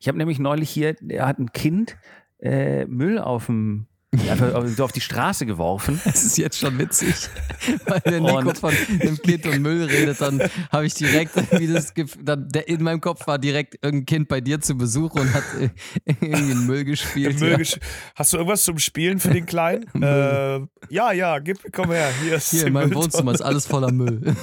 [0.00, 1.96] Ich habe nämlich neulich hier, er hat ein Kind
[2.40, 3.86] äh, Müll auf dem
[4.30, 6.00] einfach auf, so auf die Straße geworfen.
[6.06, 7.14] Es ist jetzt schon witzig.
[7.86, 10.42] Weil Nico Und- von dem Kind und Müll redet, dann
[10.72, 14.28] habe ich direkt wie das Gef- dann der, in meinem Kopf war direkt irgendein Kind
[14.28, 15.44] bei dir zu Besuch und hat
[16.04, 17.38] irgendwie Müll gespielt.
[17.38, 17.56] Müll ja.
[17.58, 17.78] gesch-
[18.14, 19.84] Hast du irgendwas zum Spielen für den Kleinen?
[20.02, 22.08] äh, ja, ja, gib, komm her.
[22.22, 22.94] Hier ist Hier in meinem.
[22.94, 24.34] Wohnzimmer ist alles voller Müll.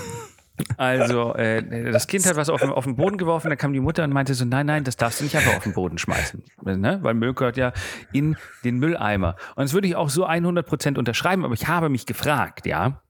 [0.78, 3.80] Also, äh, das Kind hat was auf, den- auf den Boden geworfen, dann kam die
[3.82, 6.44] Mutter und meinte so, nein, nein, das darfst du nicht einfach auf den Boden schmeißen.
[6.64, 7.00] Ne?
[7.02, 7.74] Weil Müll gehört ja
[8.14, 9.36] in den Mülleimer.
[9.56, 13.02] Und das würde ich auch so 100% unterschreiben, aber ich habe mich gefragt, ja,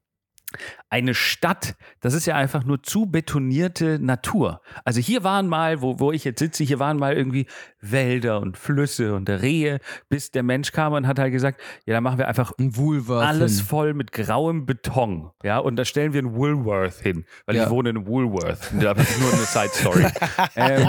[0.89, 4.61] eine Stadt, das ist ja einfach nur zu betonierte Natur.
[4.85, 7.47] Also hier waren mal, wo, wo ich jetzt sitze, hier waren mal irgendwie
[7.81, 12.03] Wälder und Flüsse und Rehe, bis der Mensch kam und hat halt gesagt, ja, dann
[12.03, 13.25] machen wir einfach Ein Woolworth.
[13.25, 13.65] alles hin.
[13.65, 15.31] voll mit grauem Beton.
[15.43, 17.63] Ja, und da stellen wir einen Woolworth hin, weil Ja.
[17.65, 18.71] ich wohne in Woolworth.
[18.79, 20.05] Das ist nur eine Side Story.
[20.55, 20.87] ähm,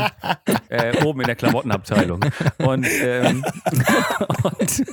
[0.68, 2.20] äh, oben in der Klamottenabteilung.
[2.58, 3.44] Und, ähm,
[4.42, 4.84] und,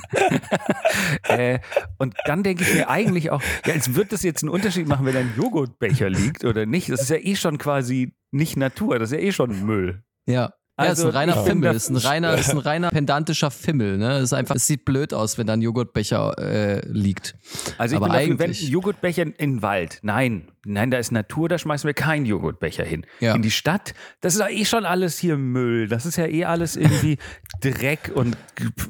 [1.28, 1.58] äh,
[1.98, 4.93] und dann denke ich mir eigentlich auch, ja, es wird das jetzt einen Unterschied machen,
[5.02, 6.90] wenn ein Joghurtbecher liegt oder nicht.
[6.90, 10.02] Das ist ja eh schon quasi nicht Natur, das ist ja eh schon Müll.
[10.26, 10.52] Ja.
[10.76, 13.52] Ja, Also, ist ein reiner ich finde, Fimmel, ist ein reiner, ist ein reiner pedantischer
[13.52, 14.18] Fimmel, ne?
[14.18, 17.36] Ist einfach, es sieht blöd aus, wenn da ein Joghurtbecher äh, liegt.
[17.78, 20.00] Also ich Aber bin dafür, wenn Joghurtbecher in den Wald.
[20.02, 23.06] Nein, nein, da ist Natur, da schmeißen wir keinen Joghurtbecher hin.
[23.20, 23.36] Ja.
[23.36, 25.86] In die Stadt, das ist ja eh schon alles hier Müll.
[25.86, 27.18] Das ist ja eh alles irgendwie
[27.60, 28.36] Dreck und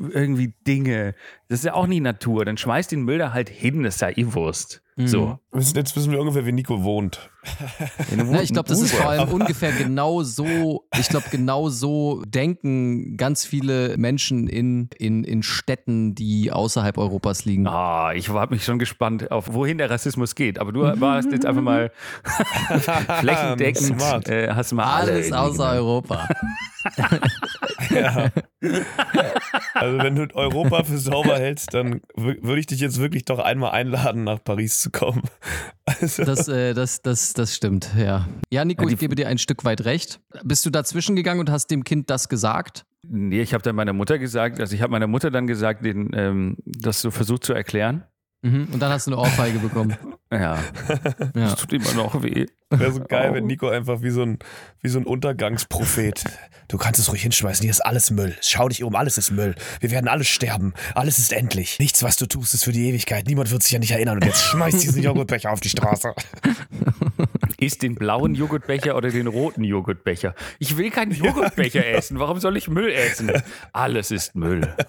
[0.08, 1.14] irgendwie Dinge.
[1.48, 2.46] Das ist ja auch nie Natur.
[2.46, 4.80] Dann schmeißt den Müll da halt hin, das ist ja eh Wurst.
[4.96, 5.38] So.
[5.52, 7.30] Jetzt wissen wir ungefähr, wie Nico wohnt.
[8.16, 13.16] Ja, ich glaube, das ist vor allem ungefähr genau so, ich glaube, genau so denken
[13.16, 17.66] ganz viele Menschen in, in, in Städten, die außerhalb Europas liegen.
[17.66, 20.60] Ah, ich habe mich schon gespannt, auf wohin der Rassismus geht.
[20.60, 21.90] Aber du warst jetzt einfach mal
[23.20, 24.00] flächendeckend.
[24.00, 24.28] Smart.
[24.28, 25.72] Äh, hast mal alle Alles außer.
[25.72, 26.28] Europa.
[27.90, 28.30] Ja.
[29.74, 33.38] Also wenn du Europa für sauber hältst, dann wür- würde ich dich jetzt wirklich doch
[33.38, 35.22] einmal einladen, nach Paris zu kommen.
[35.84, 38.26] Also, Das, äh, das, das, das stimmt, ja.
[38.50, 40.20] Ja, Nico, ich gebe dir ein Stück weit recht.
[40.44, 42.86] Bist du dazwischen gegangen und hast dem Kind das gesagt?
[43.06, 46.10] Nee, ich habe dann meiner Mutter gesagt, also ich habe meiner Mutter dann gesagt, den,
[46.14, 48.04] ähm, das so versucht zu erklären.
[48.44, 48.68] Mhm.
[48.72, 49.96] Und dann hast du eine Ohrfeige bekommen.
[50.32, 51.30] Ja, Ja.
[51.34, 52.46] das tut immer noch weh.
[52.70, 54.40] Wäre so geil, wenn Nico einfach wie so ein,
[54.80, 56.24] wie so ein Untergangsprophet.
[56.66, 58.34] Du kannst es ruhig hinschmeißen, hier ist alles Müll.
[58.40, 59.54] Schau dich um, alles ist Müll.
[59.78, 60.74] Wir werden alle sterben.
[60.96, 61.78] Alles ist endlich.
[61.78, 63.28] Nichts, was du tust, ist für die Ewigkeit.
[63.28, 64.16] Niemand wird sich an dich erinnern.
[64.16, 66.12] Und jetzt schmeiß diesen Joghurtbecher auf die Straße.
[67.60, 70.34] Isst den blauen Joghurtbecher oder den roten Joghurtbecher?
[70.58, 72.18] Ich will keinen Joghurtbecher essen.
[72.18, 73.30] Warum soll ich Müll essen?
[73.72, 74.74] Alles ist Müll.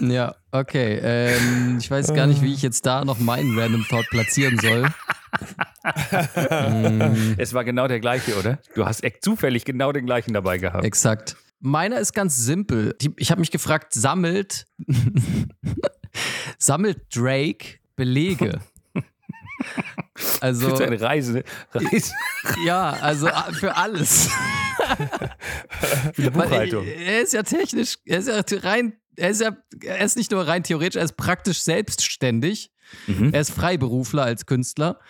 [0.00, 0.98] Ja, okay.
[1.02, 4.88] Ähm, ich weiß gar nicht, wie ich jetzt da noch meinen Random Thought platzieren soll.
[7.38, 8.58] Es war genau der gleiche, oder?
[8.74, 10.84] Du hast echt zufällig genau den gleichen dabei gehabt.
[10.84, 11.36] Exakt.
[11.60, 12.96] Meiner ist ganz simpel.
[13.16, 14.66] Ich habe mich gefragt, sammelt,
[16.58, 18.60] sammelt Drake Belege?
[20.40, 21.44] Also, Für eine Reise.
[21.72, 22.12] Reise.
[22.64, 24.28] ja, also ah, für alles.
[26.12, 26.86] Für die Buchhaltung.
[26.86, 30.30] Weil, er ist ja technisch, er ist ja rein, er ist ja, er ist nicht
[30.30, 32.70] nur rein theoretisch, er ist praktisch selbstständig.
[33.06, 33.32] Mhm.
[33.32, 35.00] Er ist Freiberufler als Künstler.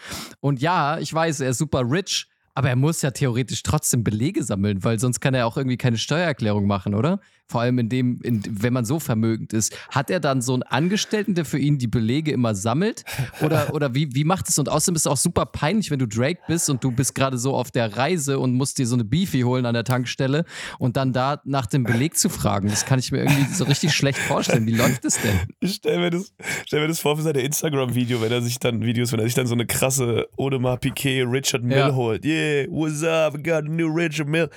[0.40, 4.42] Und ja, ich weiß, er ist super rich, aber er muss ja theoretisch trotzdem Belege
[4.42, 7.20] sammeln, weil sonst kann er auch irgendwie keine Steuererklärung machen, oder?
[7.48, 9.76] Vor allem in dem, in, wenn man so vermögend ist.
[9.90, 13.04] Hat er dann so einen Angestellten, der für ihn die Belege immer sammelt?
[13.40, 14.58] Oder, oder wie, wie macht es?
[14.58, 17.38] Und außerdem ist es auch super peinlich, wenn du Drake bist und du bist gerade
[17.38, 20.44] so auf der Reise und musst dir so eine Beefy holen an der Tankstelle
[20.78, 22.68] und dann da nach dem Beleg zu fragen.
[22.68, 24.66] Das kann ich mir irgendwie so richtig schlecht vorstellen.
[24.66, 25.38] Wie läuft es denn?
[25.60, 26.32] Ich stell mir das,
[26.66, 29.34] stell mir das vor für seine Instagram-Video, wenn er sich dann Videos, wenn er sich
[29.34, 31.94] dann so eine krasse Audemars Piquet Richard Mill Ja.
[31.94, 32.24] holt.
[32.24, 33.34] Yeah, what's up?
[33.38, 34.50] I got a new Richard Mill.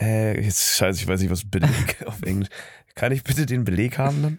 [0.00, 2.48] Äh, jetzt scheiße, ich weiß nicht, was Beleg auf Englisch.
[2.94, 4.38] Kann ich bitte den Beleg haben dann?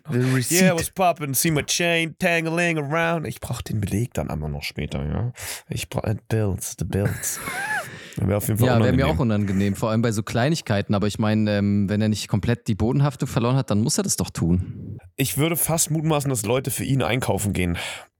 [0.49, 1.35] Yeah, what's poppin'?
[1.35, 3.27] See my chain, tangling around.
[3.27, 5.31] Ich brauch den Beleg dann aber noch später, ja.
[5.69, 7.39] Ich brauch äh, Bills, the Bills.
[8.15, 10.95] Wäre auf jeden Fall Ja, wäre mir auch unangenehm, vor allem bei so Kleinigkeiten.
[10.95, 14.03] Aber ich meine, ähm, wenn er nicht komplett die Bodenhaftung verloren hat, dann muss er
[14.03, 14.97] das doch tun.
[15.17, 17.77] Ich würde fast mutmaßen, dass Leute für ihn einkaufen gehen.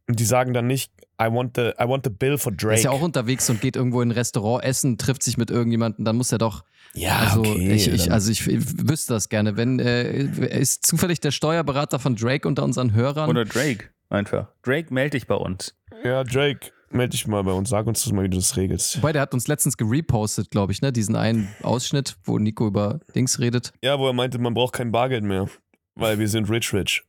[0.08, 2.76] Und die sagen dann nicht, I want the, I want the bill for Er Drake.
[2.76, 6.06] ist ja auch unterwegs und geht irgendwo in ein Restaurant essen, trifft sich mit irgendjemandem,
[6.06, 6.64] dann muss er doch.
[6.94, 7.72] ja, Also, okay.
[7.74, 9.58] ich, ich, also ich, wüsste das gerne.
[9.58, 13.30] Wenn äh, er ist zufällig der Steuerberater von Drake unter unseren Hörern.
[13.30, 14.48] Oder Drake einfach.
[14.64, 15.76] Drake, melde dich bei uns.
[16.04, 18.98] ja, Drake, melde dich mal bei uns, sag uns das mal, wie du das regelst.
[18.98, 20.92] Wobei, der hat uns letztens gerepostet, glaube ich, ne?
[20.94, 23.74] Diesen einen Ausschnitt, wo Nico über Dings redet.
[23.84, 25.48] Ja, wo er meinte, man braucht kein Bargeld mehr,
[25.96, 27.04] weil wir sind rich rich.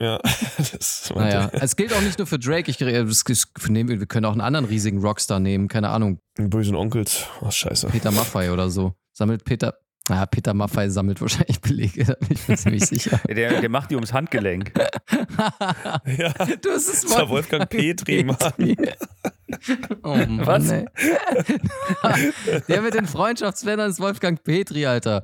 [0.00, 0.18] Ja,
[0.72, 2.70] das Naja, es gilt auch nicht nur für Drake.
[2.70, 3.04] Ich, äh,
[3.68, 5.68] nehmen wir können auch einen anderen riesigen Rockstar nehmen.
[5.68, 7.26] Keine Ahnung, Die bösen Onkels.
[7.44, 7.88] Ach, scheiße.
[7.88, 8.94] Peter Maffei oder so.
[9.12, 9.74] Sammelt Peter.
[10.08, 13.20] Ah, Peter Maffei sammelt wahrscheinlich Belege, da bin ich mir ziemlich sicher.
[13.28, 14.72] Der, der macht die ums Handgelenk.
[16.18, 18.36] Ja, Du hast es das war Wolfgang Petri, Mann.
[20.02, 20.70] Oh Mann, Was?
[20.70, 20.86] Ey.
[22.68, 25.22] Der mit den Freundschaftsmännern ist Wolfgang Petri, Alter.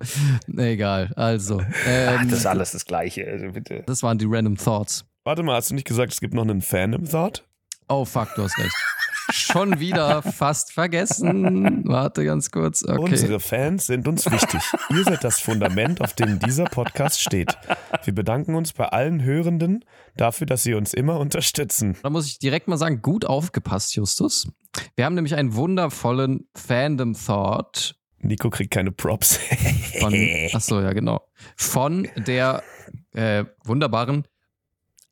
[0.57, 1.13] Egal.
[1.17, 3.83] Also, ähm, das ist alles das Gleiche, also bitte.
[3.87, 5.05] das waren die Random Thoughts.
[5.25, 7.45] Warte mal, hast du nicht gesagt, es gibt noch einen Fandom-Thought?
[7.89, 8.75] Oh, fuck, du hast recht.
[9.31, 11.85] Schon wieder fast vergessen.
[11.87, 12.83] Warte ganz kurz.
[12.85, 12.99] Okay.
[12.99, 14.61] Unsere Fans sind uns wichtig.
[14.91, 17.57] Ihr seid das Fundament, auf dem dieser Podcast steht.
[18.05, 19.85] Wir bedanken uns bei allen Hörenden
[20.17, 21.97] dafür, dass sie uns immer unterstützen.
[22.03, 24.51] Da muss ich direkt mal sagen, gut aufgepasst, Justus.
[24.97, 29.39] Wir haben nämlich einen wundervollen Fandom-Thought Nico kriegt keine Props.
[30.01, 30.13] von,
[30.53, 31.23] achso, ja, genau,
[31.57, 32.63] von der
[33.13, 34.25] äh, wunderbaren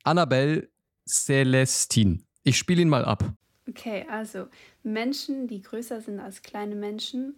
[0.03, 0.69] Annabelle
[1.07, 2.19] Celestine.
[2.43, 3.33] Ich spiele ihn mal ab.
[3.67, 4.47] Okay, also
[4.83, 7.35] Menschen, die größer sind als kleine Menschen,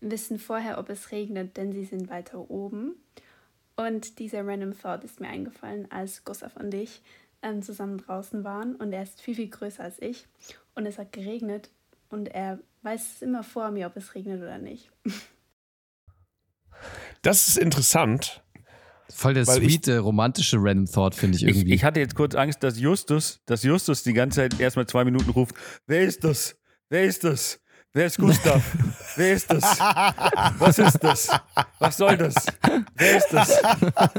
[0.00, 2.96] wissen vorher, ob es regnet, denn sie sind weiter oben.
[3.76, 7.02] Und dieser Random Thought ist mir eingefallen, als Gustav und ich
[7.42, 8.76] ähm, zusammen draußen waren.
[8.76, 10.26] Und er ist viel, viel größer als ich.
[10.74, 11.70] Und es hat geregnet.
[12.08, 14.90] Und er weiß immer vor mir, ob es regnet oder nicht.
[17.22, 18.43] Das ist interessant.
[19.10, 21.74] Voll der ich- sweete, romantische Random Thought, finde ich Ich, irgendwie.
[21.74, 25.30] ich hatte jetzt kurz Angst, dass Justus, dass Justus die ganze Zeit erstmal zwei Minuten
[25.30, 25.54] ruft:
[25.86, 26.56] Wer ist das?
[26.88, 27.60] Wer ist das?
[27.92, 28.62] Wer ist Gustav?
[29.16, 29.62] Wer ist das?
[30.58, 31.28] Was ist das?
[31.78, 32.34] Was soll das?
[32.96, 33.62] Wer ist das?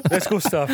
[0.08, 0.70] Wer ist Gustav?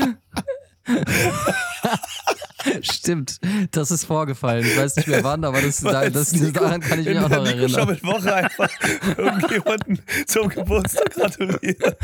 [2.81, 3.39] Stimmt,
[3.71, 4.65] das ist vorgefallen.
[4.65, 7.43] Ich weiß nicht mehr wann, aber das, da, das, daran kann ich mich auch noch
[7.43, 7.69] Nico erinnern.
[7.69, 8.69] Schommel Woche einfach
[9.17, 11.97] irgendjemanden zum Geburtstag gratuliert.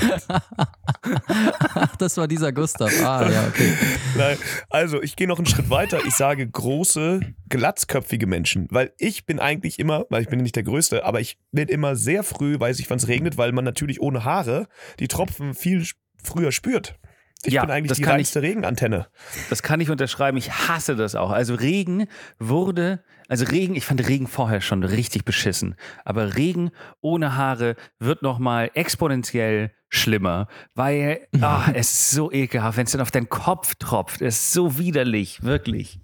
[1.76, 2.92] Ach, das war dieser Gustav.
[3.04, 3.74] Ah, ja, okay.
[4.18, 4.38] Nein,
[4.70, 6.00] also ich gehe noch einen Schritt weiter.
[6.06, 10.64] Ich sage große, glatzköpfige Menschen, weil ich bin eigentlich immer, weil ich bin nicht der
[10.64, 14.02] Größte, aber ich bin immer sehr früh, weiß ich, wann es regnet, weil man natürlich
[14.02, 14.68] ohne Haare
[15.00, 15.86] die Tropfen viel
[16.24, 17.00] früher spürt.
[17.44, 19.08] Ich Ja, bin eigentlich das die kann ich- Regenantenne.
[19.50, 20.38] Das kann ich unterschreiben.
[20.38, 21.30] Ich hasse das auch.
[21.32, 22.08] Also Regen
[22.40, 25.76] wurde, also Regen, ich fand Regen vorher schon richtig beschissen.
[26.04, 26.72] Aber Regen
[27.02, 33.02] ohne Haare wird nochmal exponentiell schlimmer, weil ah, es ist so ekelhaft, wenn es dann
[33.02, 34.22] auf deinen Kopf tropft.
[34.22, 36.00] Es ist so widerlich, wirklich.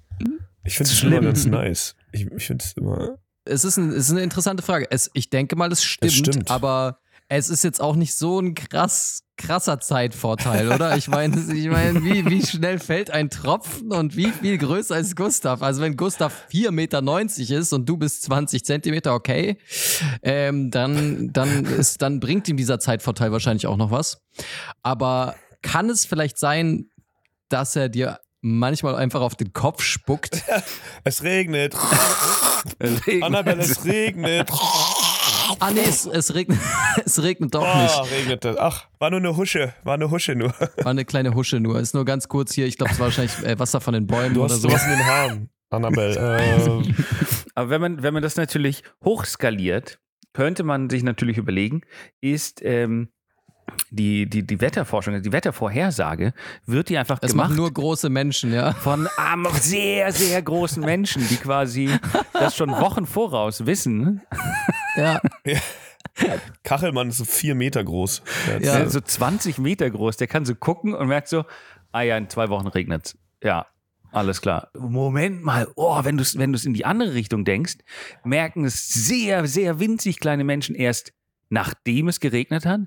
[0.63, 1.13] Ich finde es Schlimm.
[1.13, 1.96] immer ganz nice.
[2.13, 3.17] Ich, ich finde es immer.
[3.46, 4.88] Es ist, ein, es ist eine interessante Frage.
[4.89, 6.52] Es, ich denke mal, es stimmt, stimmt.
[6.52, 7.00] aber
[7.38, 10.96] es ist jetzt auch nicht so ein krass, krasser Zeitvorteil, oder?
[10.98, 15.15] Ich meine, ich meine wie, wie schnell fällt ein Tropfen und wie viel größer ist
[15.15, 15.62] Gustav?
[15.63, 19.58] Also wenn Gustav 4,90 Meter ist und du bist 20 Zentimeter, okay,
[20.22, 24.22] ähm, dann, dann, ist, dann bringt ihm dieser Zeitvorteil wahrscheinlich auch noch was.
[24.84, 26.89] Aber kann es vielleicht sein,
[27.50, 30.43] dass er dir manchmal einfach auf den Kopf spuckt?
[31.04, 31.76] Es regnet.
[32.80, 34.50] Regen, Annabelle, es regnet.
[35.60, 36.60] Ah nee, es, es, regnet,
[37.06, 37.96] es regnet doch nicht.
[37.98, 38.58] Oh, regnet es.
[38.58, 39.74] Ach, war nur eine Husche.
[39.84, 40.54] War eine Husche nur.
[40.78, 41.80] War eine kleine Husche nur.
[41.80, 42.66] Ist nur ganz kurz hier.
[42.66, 44.70] Ich glaube, es war wahrscheinlich äh, Wasser von den Bäumen Du oder hast so.
[44.70, 46.13] sowas in den Haaren, Annabelle.
[46.44, 46.96] Ähm,
[47.56, 50.00] Aber wenn man, wenn man das natürlich hochskaliert,
[50.34, 51.82] könnte man sich natürlich überlegen,
[52.22, 53.10] ist ähm,
[53.92, 56.34] die, die, die Wetterforschung, die Wettervorhersage,
[56.66, 58.74] wird die einfach Es gemacht machen nur große Menschen, ja.
[58.74, 61.89] von ähm, sehr, sehr großen Menschen, die quasi
[62.34, 64.22] das schon Wochen voraus wissen.
[64.96, 65.22] Ja.
[66.64, 68.22] Kachelmann ist so vier Meter groß.
[68.62, 68.80] Ja.
[68.80, 71.46] Ist so 20 Meter groß, der kann so gucken und merkt so,
[71.92, 73.68] ah ja, in zwei Wochen regnet Ja,
[74.12, 74.70] alles klar.
[74.78, 77.78] Moment mal, oh, wenn du es wenn du's in die andere Richtung denkst,
[78.24, 81.14] merken es sehr, sehr winzig kleine Menschen erst,
[81.50, 82.82] nachdem es geregnet hat.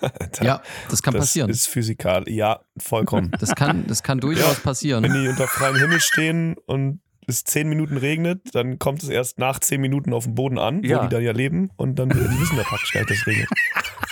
[0.42, 1.50] ja, das kann das passieren.
[1.50, 2.28] ist physikal.
[2.28, 3.32] Ja, vollkommen.
[3.40, 4.52] Das kann, das kann durchaus Ja.
[4.56, 5.04] Wenn passieren.
[5.04, 9.58] die unter freiem Himmel stehen und es zehn Minuten regnet, dann kommt es erst nach
[9.60, 10.98] zehn Minuten auf dem Boden an, Ja.
[10.98, 13.26] wo die da ja leben und dann die wissen ja praktisch gar nicht, dass es
[13.26, 13.48] regnet.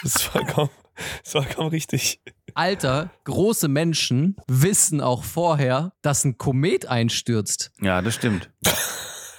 [0.03, 2.21] Das ist vollkommen, das ist vollkommen richtig.
[2.55, 7.71] Alter, große Menschen wissen auch vorher, dass ein Komet einstürzt.
[7.81, 8.51] Ja, das stimmt.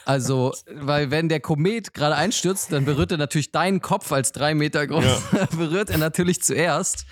[0.08, 4.54] Also, weil wenn der Komet gerade einstürzt, dann berührt er natürlich deinen Kopf als drei
[4.54, 5.04] Meter groß,
[5.58, 7.06] berührt er natürlich zuerst.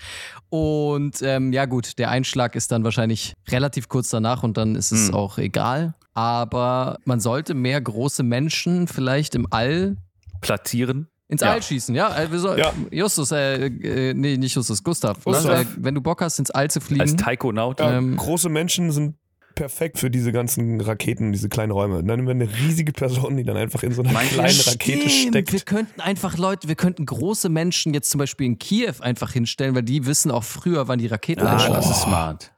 [0.48, 4.92] Und ähm, ja gut, der Einschlag ist dann wahrscheinlich relativ kurz danach und dann ist
[4.92, 5.14] es Hm.
[5.14, 5.94] auch egal.
[6.14, 9.96] Aber man sollte mehr große Menschen vielleicht im All
[10.40, 11.08] Platzieren.
[11.28, 11.52] ins Ja.
[11.52, 11.94] All schießen.
[11.94, 12.72] Ja, wir soll, Ja.
[12.90, 15.24] Justus, äh, äh, nee, nicht Justus, Gustav.
[15.24, 15.62] Gustav.
[15.62, 17.00] Äh, wenn du Bock hast, ins All zu fliegen.
[17.00, 17.80] Als Taikonaut.
[17.80, 19.16] Ja, Ähm, große Menschen sind
[19.56, 22.02] perfekt für diese ganzen Raketen, diese kleinen Räume.
[22.02, 24.50] Dann nehmen wir eine riesige Person, die dann einfach in so einer Meinst du, kleinen
[24.50, 25.10] Stimmt, Rakete Wir
[25.44, 25.66] steckt.
[25.66, 29.82] könnten einfach Leute, wir könnten große Menschen jetzt zum Beispiel in Kiew einfach hinstellen, weil
[29.84, 31.74] die wissen auch früher, wann die Raketen Ah, einschlagen.
[31.76, 32.52] das ist smart.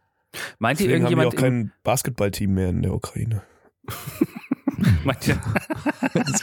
[0.59, 3.43] Meint ihr Deswegen haben wir irgendjemand auch kein Basketballteam mehr in der Ukraine.
[5.05, 5.39] meint ihr,
[6.13, 6.43] Das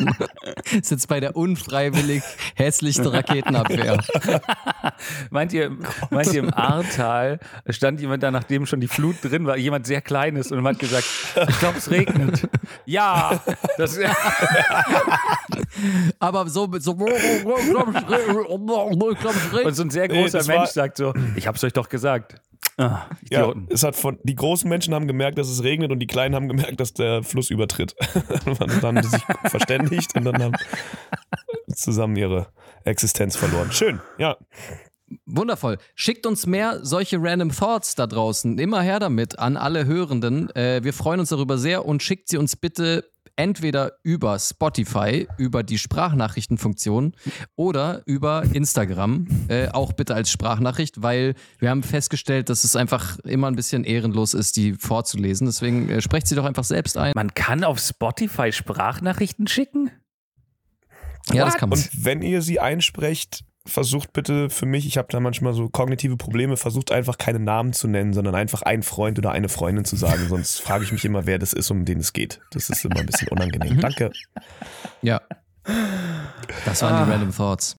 [0.72, 2.24] ist jetzt bei der unfreiwillig
[2.56, 4.02] hässlichsten Raketenabwehr.
[5.30, 5.78] meint ihr,
[6.10, 10.02] meint ihr im Ahrtal stand jemand da, nachdem schon die Flut drin war, jemand sehr
[10.02, 11.06] kleines und hat gesagt,
[11.50, 12.48] ich glaube, es regnet.
[12.86, 13.42] Ja,
[13.78, 14.00] das
[16.20, 18.00] Aber so, so ich glaube, ich
[19.20, 21.74] glaub, es und so ein sehr Nee, großer war- Mensch sagt so, ich hab's euch
[21.74, 22.36] doch gesagt.
[22.78, 26.08] Ah, Ja, es hat von, die großen Menschen haben gemerkt, dass es regnet und die
[26.08, 27.96] kleinen haben gemerkt, dass der Fluss übertritt.
[28.46, 30.56] und dann haben sie sich verständigt und dann haben
[31.76, 32.48] zusammen ihre
[32.84, 33.72] Existenz verloren.
[33.72, 34.38] Schön, ja.
[35.26, 35.78] Wundervoll.
[35.94, 38.58] Schickt uns mehr solche Random Thoughts da draußen.
[38.58, 40.50] Immer her damit an alle Hörenden.
[40.56, 45.64] Äh, wir freuen uns darüber sehr und schickt sie uns bitte entweder über Spotify, über
[45.64, 47.16] die Sprachnachrichtenfunktion
[47.56, 49.28] oder über Instagram.
[49.48, 53.84] Äh, auch bitte als Sprachnachricht, weil wir haben festgestellt, dass es einfach immer ein bisschen
[53.84, 55.48] ehrenlos ist, die vorzulesen.
[55.48, 57.14] Deswegen äh, sprecht sie doch einfach selbst ein.
[57.16, 59.92] Man kann auf Spotify Sprachnachrichten schicken?
[61.32, 61.80] Ja, das kann man.
[61.80, 66.18] Und wenn ihr sie einsprecht, versucht bitte für mich, ich habe da manchmal so kognitive
[66.18, 69.96] Probleme, versucht einfach keine Namen zu nennen, sondern einfach einen Freund oder eine Freundin zu
[69.96, 70.28] sagen.
[70.28, 72.42] Sonst frage ich mich immer, wer das ist, um den es geht.
[72.52, 73.80] Das ist immer ein bisschen unangenehm.
[73.80, 74.12] Danke.
[75.02, 75.22] Ja.
[76.66, 77.78] Das waren die Random Thoughts.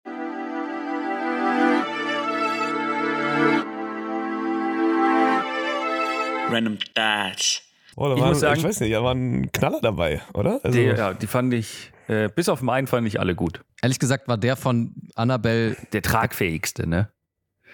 [6.51, 7.63] Random Thoughts.
[7.97, 10.61] Oh, da Ich waren, muss sagen- ich weiß nicht, da waren Knaller dabei, oder?
[10.63, 13.61] Also, Die, ja, die fand ich, äh, bis auf meinen fand ich alle gut.
[13.83, 17.11] Ehrlich gesagt war der von Annabelle Der tragfähigste, ne?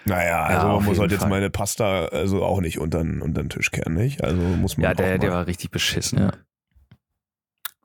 [0.05, 1.29] Naja, also Ja, man muss halt jetzt Fall.
[1.29, 4.23] meine Pasta also auch nicht unter, den- unter den Tisch kehren, nicht?
[4.23, 6.17] Also muss man Ja, der, der war richtig beschissen.
[6.19, 6.31] Ja.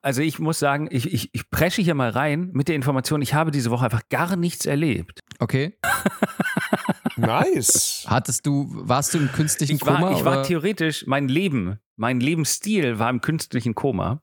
[0.03, 3.35] Also ich muss sagen, ich, ich, ich presche hier mal rein mit der Information, ich
[3.35, 5.21] habe diese Woche einfach gar nichts erlebt.
[5.41, 5.77] Okay.
[7.17, 8.05] Nice.
[8.07, 10.13] Hattest du, warst du im künstlichen Ich war, Koma?
[10.13, 10.43] ich war oder?
[10.43, 14.21] theoretisch, mein Leben, mein Lebensstil war im künstlichen Koma.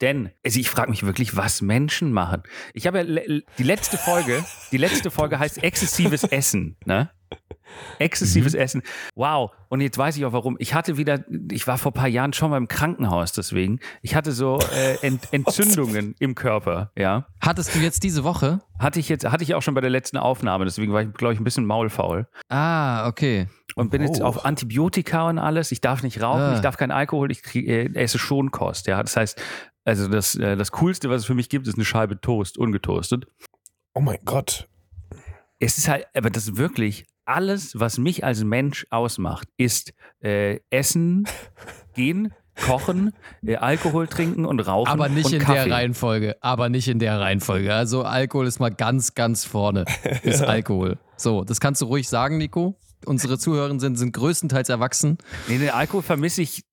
[0.00, 2.42] Denn, also ich frage mich wirklich, was Menschen machen.
[2.72, 7.10] Ich habe ja le- die letzte Folge, die letzte Folge heißt exzessives Essen, ne?
[7.98, 8.82] Exzessives Essen.
[9.14, 9.50] Wow.
[9.68, 10.56] Und jetzt weiß ich auch warum.
[10.58, 13.80] Ich hatte wieder, ich war vor ein paar Jahren schon mal im Krankenhaus deswegen.
[14.02, 17.26] Ich hatte so äh, Ent Entzündungen im Körper, ja.
[17.40, 18.60] Hattest du jetzt diese Woche?
[18.78, 21.32] Hatte ich jetzt, hatte ich auch schon bei der letzten Aufnahme, deswegen war ich, glaube
[21.32, 22.26] ich, ein bisschen maulfaul.
[22.50, 23.48] Ah, okay.
[23.74, 24.24] Und bin jetzt Oh.
[24.26, 25.72] auf Antibiotika und alles.
[25.72, 26.54] Ich darf nicht rauchen, Ah.
[26.54, 28.86] ich darf keinen Alkohol, ich krieg, äh, esse Schonkost.
[28.86, 29.40] Ja, das heißt,
[29.84, 33.26] also das, äh, das Coolste, was es für mich gibt, ist eine Scheibe Toast, ungetoastet.
[33.94, 34.68] Oh mein Gott.
[35.58, 40.60] Es ist halt, aber das ist wirklich alles, was mich als Mensch ausmacht, ist äh,
[40.70, 41.24] Essen,
[41.94, 43.12] Gehen, Kochen,
[43.44, 44.90] äh, Alkohol trinken und Rauchen.
[44.90, 45.64] Aber nicht und in Kaffee.
[45.64, 46.36] der Reihenfolge.
[46.40, 47.74] Aber nicht in der Reihenfolge.
[47.74, 49.84] Also Alkohol ist mal ganz, ganz vorne.
[50.22, 50.98] Ist Alkohol.
[51.16, 52.76] So, das kannst du ruhig sagen, Nico.
[53.04, 55.18] Unsere Zuhörer sind, sind größtenteils erwachsen.
[55.48, 56.64] Nee, den Alkohol vermisse ich,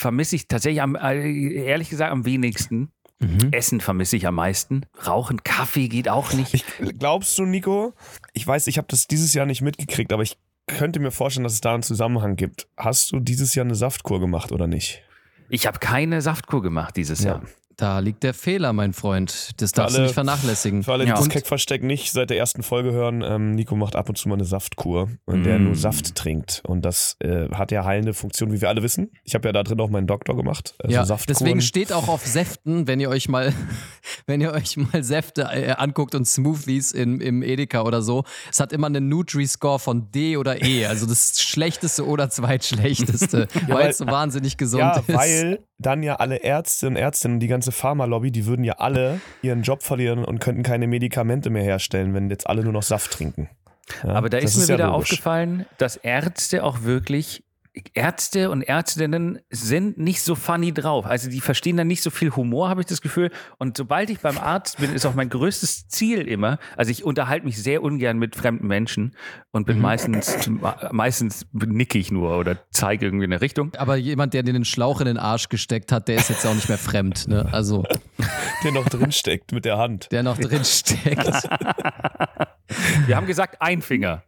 [0.00, 2.90] vermisse ich tatsächlich am, äh, ehrlich gesagt am wenigsten.
[3.20, 3.52] Mhm.
[3.52, 4.86] Essen vermisse ich am meisten.
[5.06, 6.54] Rauchen, Kaffee geht auch nicht.
[6.54, 6.64] Ich,
[6.98, 7.92] glaubst du, Nico?
[8.32, 11.52] Ich weiß, ich habe das dieses Jahr nicht mitgekriegt, aber ich könnte mir vorstellen, dass
[11.52, 12.66] es da einen Zusammenhang gibt.
[12.78, 15.02] Hast du dieses Jahr eine Saftkur gemacht oder nicht?
[15.50, 17.32] Ich habe keine Saftkur gemacht dieses Ja.
[17.32, 17.42] Jahr.
[17.80, 19.52] Da liegt der Fehler, mein Freund.
[19.62, 20.82] Das darfst du alle- nicht vernachlässigen.
[20.82, 21.16] Für alle, die Ja.
[21.16, 24.34] das Keckversteck nicht seit der ersten Folge hören, ähm, Nico macht ab und zu mal
[24.34, 25.64] eine Saftkur, in der er Mm.
[25.64, 26.60] nur Saft trinkt.
[26.66, 29.10] Und das äh, hat ja heilende Funktion, wie wir alle wissen.
[29.24, 30.74] Ich habe ja da drin auch meinen Doktor gemacht.
[30.78, 31.38] Also ja, Saftkuren.
[31.38, 33.54] deswegen steht auch auf Säften, wenn ihr euch mal,
[34.26, 38.60] wenn ihr euch mal Säfte äh, anguckt und Smoothies im, im Edeka oder so, es
[38.60, 43.88] hat immer einen Nutri-Score von D oder E, also das schlechteste oder zweitschlechteste, weil weil-
[43.88, 45.08] es so wahnsinnig gesund ja, ist.
[45.08, 49.62] weil dann ja alle Ärzte und Ärztinnen, die ganze Pharmalobby, die würden ja alle ihren
[49.62, 53.48] Job verlieren und könnten keine Medikamente mehr herstellen, wenn jetzt alle nur noch Saft trinken.
[54.04, 55.12] Ja, Aber da ist mir ja wieder logisch.
[55.12, 57.42] aufgefallen, dass Ärzte auch wirklich,
[57.94, 61.06] Ärzte und Ärztinnen sind nicht so funny drauf.
[61.06, 63.30] Also die verstehen dann nicht so viel Humor, habe ich das Gefühl.
[63.58, 67.46] Und sobald ich beim Arzt bin, ist auch mein größtes Ziel immer, also ich unterhalte
[67.46, 69.14] mich sehr ungern mit fremden Menschen
[69.52, 70.50] und bin meistens,
[70.90, 73.72] meistens nicke ich nur oder zeige irgendwie eine Richtung.
[73.76, 76.54] Aber jemand, der dir den Schlauch in den Arsch gesteckt hat, der ist jetzt auch
[76.54, 77.28] nicht mehr fremd.
[77.28, 77.48] Ne?
[77.52, 77.84] Also,
[78.64, 80.08] Der noch drin steckt mit der Hand.
[80.12, 81.48] der noch drin steckt.
[83.06, 84.22] Wir haben gesagt, ein Finger.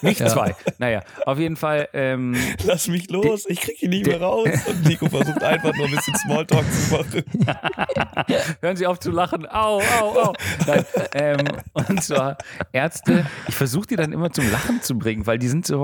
[0.00, 0.26] Nicht Ja.
[0.26, 0.56] zwei.
[0.78, 1.88] Naja, auf jeden Fall.
[1.92, 2.34] Ähm,
[2.64, 4.48] Lass mich los, ich krieg ihn nicht mehr raus.
[4.66, 7.24] Und Nico versucht einfach nur ein bisschen Smalltalk zu machen.
[8.60, 9.46] Hören Sie auf zu lachen.
[9.48, 10.32] Au, au, au.
[10.66, 10.84] Nein,
[11.14, 11.38] ähm,
[11.74, 12.38] und zwar
[12.72, 15.82] Ärzte, ich versuche die dann immer zum Lachen zu bringen, weil die sind so.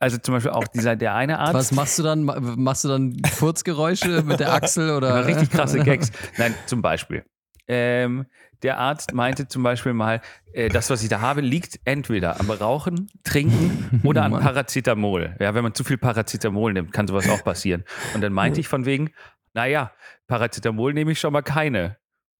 [0.00, 1.54] Also zum Beispiel auch dieser, der eine Arzt.
[1.54, 2.24] Was machst du dann?
[2.24, 5.24] Ma- Machst du dann Furzgeräusche mit der Achsel oder?
[5.26, 6.10] Richtig krasse Gags.
[6.38, 7.24] Nein, zum Beispiel.
[7.68, 8.26] Ähm,
[8.62, 10.20] der Arzt meinte zum Beispiel mal,
[10.52, 14.32] äh, das, was ich da habe, liegt entweder am Rauchen, Trinken oder an.
[14.32, 15.36] Paracetamol.
[15.40, 17.84] Ja, wenn man zu viel Paracetamol nimmt, kann sowas auch passieren.
[18.14, 19.10] Und dann meinte ich von wegen,
[19.54, 19.92] naja,
[20.28, 21.96] Paracetamol nehme ich schon mal keine.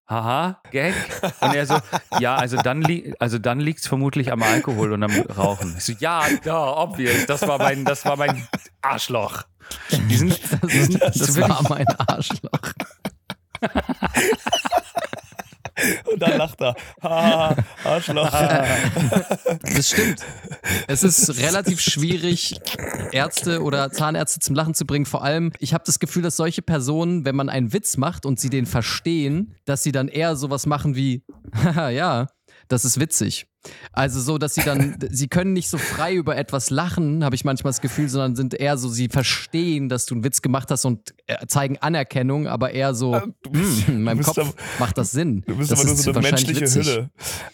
[0.09, 0.93] Haha, Gag.
[1.39, 1.77] Und er so,
[2.19, 5.75] ja, also dann, li also dann liegt es vermutlich am Alkohol und am Rauchen.
[5.77, 8.45] Ich so, ja, da, obvious, das war mein, das war mein
[8.81, 9.43] Arschloch.
[10.09, 12.73] Die sind, Das, so das wirklich- war mein Arschloch.
[16.11, 16.75] Und dann lacht er.
[17.01, 18.29] Ha, Arschloch.
[18.31, 20.21] Das stimmt.
[20.87, 22.59] Es ist relativ schwierig,
[23.11, 25.05] Ärzte oder Zahnärzte zum Lachen zu bringen.
[25.05, 28.39] Vor allem, ich habe das Gefühl, dass solche Personen, wenn man einen Witz macht und
[28.39, 31.23] sie den verstehen, dass sie dann eher sowas machen wie,
[31.63, 32.27] haha, ja,
[32.73, 33.45] das ist witzig.
[33.93, 37.45] Also so, dass sie dann, sie können nicht so frei über etwas lachen, habe ich
[37.45, 40.83] manchmal das Gefühl, sondern sind eher so, sie verstehen, dass du einen Witz gemacht hast
[40.83, 44.97] und äh, zeigen Anerkennung, aber eher so, du bist- hm, in meinem Kopf aber- macht
[44.97, 45.43] das Sinn.
[45.47, 46.87] Du bist das aber nur so eine menschliche witzig.
[46.87, 47.09] Hülle.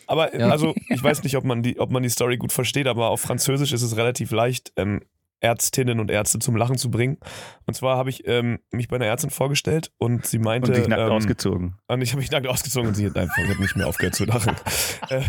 [0.08, 0.50] Aber Ja.
[0.50, 3.22] also, ich weiß nicht, ob man, die, ob man die Story gut versteht, aber auf
[3.22, 5.02] Französisch ist es relativ leicht, ähm,
[5.42, 7.18] Ärztinnen und Ärzte zum Lachen zu bringen.
[7.66, 10.72] Und zwar habe ich ähm, mich bei einer Ärztin vorgestellt und sie meinte.
[10.72, 11.76] und dich nackt ähm, ausgezogen.
[11.88, 14.16] Und ich habe mich nackt ausgezogen und sie hat einfach sie hat nicht mehr aufgehört
[14.16, 14.56] zu lachen.
[15.10, 15.24] ähm,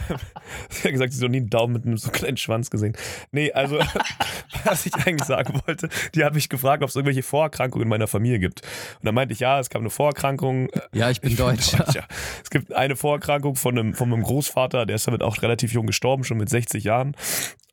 [0.69, 2.97] sie hat gesagt, sie hat noch nie einen Daumen mit einem so kleinen Schwanz gesehen.
[3.31, 3.79] Nee, also,
[4.65, 8.07] was ich eigentlich sagen wollte, die hat mich gefragt, ob es irgendwelche Vorerkrankungen in meiner
[8.07, 8.63] Familie gibt.
[8.63, 10.69] Und dann meinte ich, ja, es gab eine Vorerkrankung.
[10.93, 11.85] Ja, ich bin Deutscher.
[11.85, 12.07] Deutscher.
[12.43, 15.87] Es gibt eine Vorerkrankung von, einem, von meinem Großvater, der ist damit auch relativ jung
[15.87, 17.15] gestorben, schon mit 60 Jahren.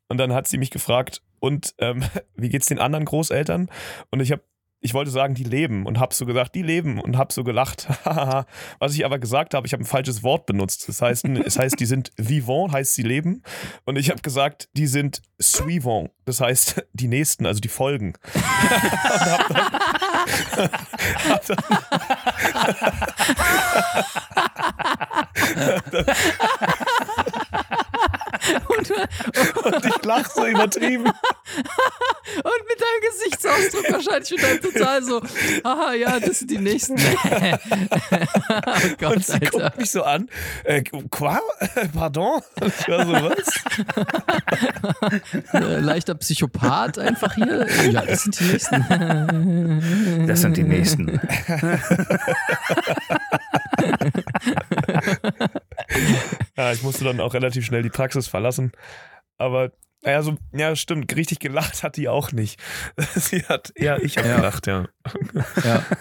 [0.08, 2.02] Und dann hat sie mich gefragt, und ähm,
[2.36, 3.70] wie geht's den anderen Großeltern?
[4.10, 4.42] Und ich habe
[4.80, 7.88] ich wollte sagen, die leben und habe so gesagt, die leben und habe so gelacht.
[8.78, 10.88] Was ich aber gesagt habe, ich habe ein falsches Wort benutzt.
[10.88, 13.42] Das heißt, es heißt, die sind vivant, heißt sie leben.
[13.84, 16.10] Und ich habe gesagt, die sind suivant.
[16.26, 18.14] Das heißt, die nächsten, also die Folgen.
[18.34, 18.42] und
[21.28, 21.58] hab dann,
[25.66, 26.04] hab dann,
[28.68, 28.90] Und,
[29.64, 31.04] und ich lach so übertrieben.
[31.04, 35.20] und mit deinem Gesichtsausdruck wahrscheinlich wieder total so,
[35.64, 36.96] aha, ja, das sind die nächsten.
[36.98, 37.02] oh
[38.98, 39.50] Gott, Und sie Alter.
[39.50, 40.28] guckt mich so an.
[40.64, 41.38] Äh, quoi?
[41.94, 42.42] Pardon?
[42.60, 43.48] Und ich war so, was?
[45.52, 47.66] Äh, leichter Psychopath einfach hier.
[47.90, 50.26] Ja, das sind die nächsten.
[50.26, 51.20] Das sind die nächsten.
[56.56, 58.72] Ja, ich musste dann auch relativ schnell die Praxis verlassen.
[59.36, 59.70] Aber,
[60.02, 62.60] naja, so, ja, stimmt, richtig gelacht hat die auch nicht.
[63.14, 64.36] Sie hat, ja, ich habe Ja.
[64.36, 64.86] gelacht, ja.
[65.64, 65.84] Ja.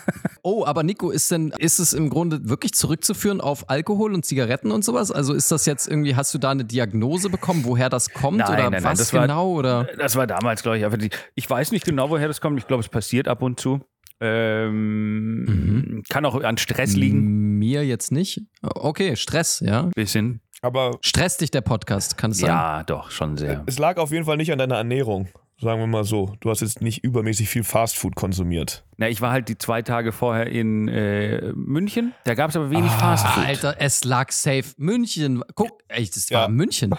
[0.43, 4.72] Oh, aber Nico, ist denn, ist es im Grunde wirklich zurückzuführen auf Alkohol und Zigaretten
[4.72, 5.12] und sowas?
[5.12, 8.48] Also ist das jetzt irgendwie, hast du da eine Diagnose bekommen, woher das kommt Nein,
[8.48, 9.50] oder nein, nein, was das war- genau?
[9.52, 9.89] oder?
[9.98, 11.10] Das war damals, glaube ich, einfach die.
[11.36, 12.58] Ich weiß nicht genau, woher das kommt.
[12.60, 13.82] Ich glaube, es passiert ab und zu.
[14.20, 16.03] Ähm, Mhm.
[16.09, 17.57] Kann auch an Stress liegen.
[17.57, 18.41] Mir jetzt nicht.
[18.61, 19.89] Okay, Stress, ja.
[19.95, 20.41] Bisschen.
[20.61, 22.49] Aber Stresst dich der Podcast, kann es sein?
[22.49, 23.63] Ja, doch, schon sehr.
[23.68, 25.28] es lag auf jeden Fall nicht an deiner Ernährung.
[25.59, 26.34] Sagen wir mal so.
[26.39, 28.84] Du hast jetzt nicht übermäßig viel Fastfood konsumiert.
[28.97, 32.13] Na, ich war halt die zwei Tage vorher in äh, München.
[32.26, 33.43] Da gab es aber wenig Fastfood.
[33.43, 34.65] Alter, es lag safe.
[34.78, 35.43] München.
[35.55, 36.41] Guck, echt, das Ja.
[36.41, 36.93] war München.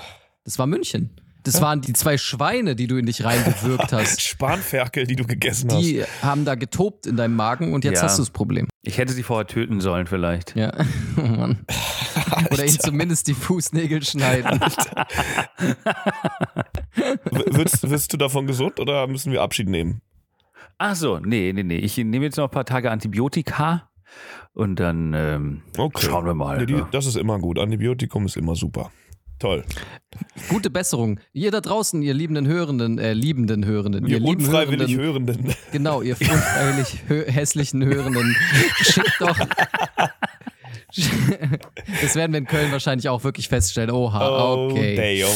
[0.44, 1.10] Das war München.
[1.44, 4.20] Das waren die zwei Schweine, die du in dich reingewürgt hast.
[4.28, 5.80] Spanferkel, die du gegessen hast.
[5.82, 8.02] Die haben da getobt in deinem Magen und jetzt Ja.
[8.04, 8.66] hast du das Problem.
[8.82, 10.54] Ich hätte sie vorher töten sollen, vielleicht.
[10.56, 10.72] Ja.
[11.16, 11.64] Oh Mann.
[12.52, 14.60] Oder ihnen zumindest die Fußnägel schneiden.
[17.46, 20.00] Wirst, wirst du davon gesund oder müssen wir Abschied nehmen?
[20.78, 21.78] Ach so, nee, nee, nee.
[21.78, 23.88] Ich nehme jetzt noch ein paar Tage Antibiotika
[24.52, 25.62] und dann ähm,
[25.98, 26.58] schauen wir mal.
[26.58, 27.58] Nee, die, das ist immer gut.
[27.58, 28.90] Antibiotikum ist immer super.
[29.38, 29.64] Toll.
[30.48, 31.20] Gute Besserung.
[31.32, 35.54] Ihr da draußen, ihr liebenden Hörenden, äh, liebenden Hörenden, Ihr lieben unfreiwillig Hörenden, Hörenden.
[35.72, 36.98] Genau, ihr unfreiwillig
[37.32, 38.34] hässlichen Hörenden,
[38.80, 39.38] schickt doch.
[42.00, 43.90] Das werden wir in Köln wahrscheinlich auch wirklich feststellen.
[43.90, 44.96] Oha, Oh, okay.
[44.96, 45.28] damn.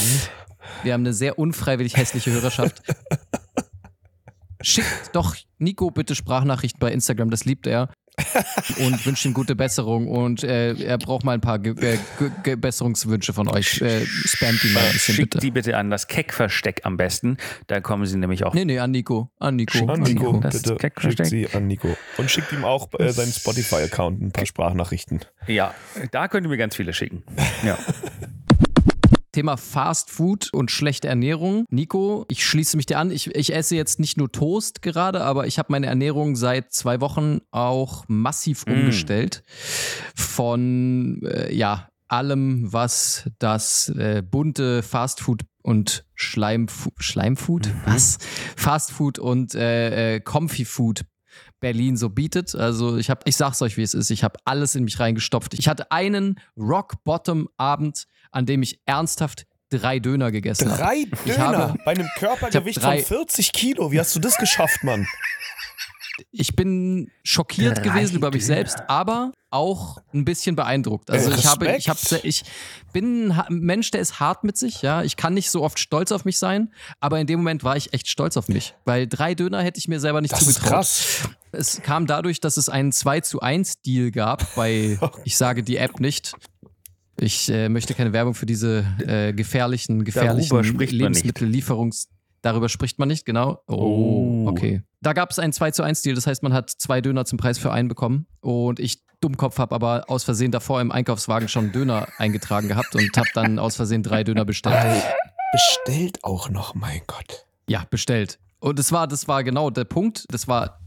[0.83, 2.83] Wir haben eine sehr unfreiwillig hässliche Hörerschaft.
[4.63, 7.91] Schickt doch Nico bitte Sprachnachrichten bei Instagram, das liebt er.
[8.79, 10.07] Und wünscht ihm gute Besserung.
[10.07, 13.81] Und äh, er braucht mal ein paar Ge äh, Ge Ge Besserungswünsche von euch.
[13.81, 15.39] Äh, spamt ihn mal ein bisschen Schickt bitte.
[15.41, 17.39] die bitte an das Keckversteck am besten.
[17.69, 18.53] Da kommen sie nämlich auch.
[18.55, 19.31] Nee, nee, an Nico.
[19.39, 19.73] An Nico.
[19.79, 20.77] Schickt An Nico, Das bitte.
[20.77, 21.31] Keck Schickt versteckt.
[21.31, 21.97] sie an Nico.
[22.19, 25.21] Und schickt ihm auch äh, seinen Spotify-Account ein paar Sprachnachrichten.
[25.47, 25.75] Ja,
[26.11, 27.23] da könnt ihr mir ganz viele schicken.
[27.65, 27.79] Ja.
[29.33, 31.65] Thema Fast Food und schlechte Ernährung.
[31.71, 33.11] Nico, ich schließe mich dir an.
[33.11, 37.01] Ich, ich esse jetzt nicht nur Toast gerade, aber ich habe meine Ernährung seit zwei
[37.01, 39.43] Wochen auch massiv umgestellt.
[40.15, 47.71] Von, äh, ja, allem, was das äh, bunte Fast Food und Schleimfu Schleimfood?
[47.87, 48.19] Was?
[48.57, 51.05] Fast Food und äh, äh, Comfy Food
[51.61, 52.55] Berlin so bietet.
[52.55, 54.11] Also ich habe, ich sag's euch, wie es ist.
[54.11, 55.55] Ich habe alles in mich reingestopft.
[55.55, 60.83] Ich hatte einen Rock-Bottom-Abend, an dem ich ernsthaft drei Döner gegessen habe.
[60.83, 63.93] Drei Döner habe- bei einem Körpergewicht drei- von 40 Kilo.
[63.93, 65.07] Wie hast du das geschafft, Mann?
[66.31, 68.57] Ich bin schockiert Drei gewesen über mich Döner.
[68.57, 71.11] selbst, aber auch ein bisschen beeindruckt.
[71.11, 72.45] Also ich habe, ich habe, ich
[72.93, 74.83] bin ein Mensch, der ist hart mit sich.
[74.83, 76.71] Ja, ich kann nicht so oft stolz auf mich sein,
[77.01, 79.89] aber in dem Moment war ich echt stolz auf mich, weil drei Döner hätte ich
[79.89, 80.71] mir selber nicht Das ist zugetraut.
[80.71, 81.29] krass.
[81.51, 85.77] Es kam dadurch, dass es einen 2 zu 1 Deal gab bei, ich sage die
[85.79, 86.33] App nicht.
[87.17, 90.79] Ich äh, möchte keine Werbung für diese äh, gefährlichen, gefährlichen.
[90.79, 92.09] Lebensmittellieferungs.
[92.41, 93.61] Darüber spricht man nicht, genau.
[93.69, 93.75] Oh,
[94.45, 94.49] Oh.
[94.49, 94.83] okay.
[95.01, 97.39] Da gab es einen 2 zu 1 Deal, das heißt, man hat zwei Döner zum
[97.39, 98.27] Preis für einen bekommen.
[98.41, 103.17] Und ich, Dummkopf, habe aber aus Versehen davor im Einkaufswagen schon Döner eingetragen gehabt und
[103.17, 105.03] habe dann aus Versehen drei Döner bestellt.
[105.53, 107.47] Bestellt auch noch, mein Gott.
[107.69, 108.39] Ja, bestellt.
[108.59, 110.25] Und das war, das war genau der Punkt.
[110.31, 110.81] Das war,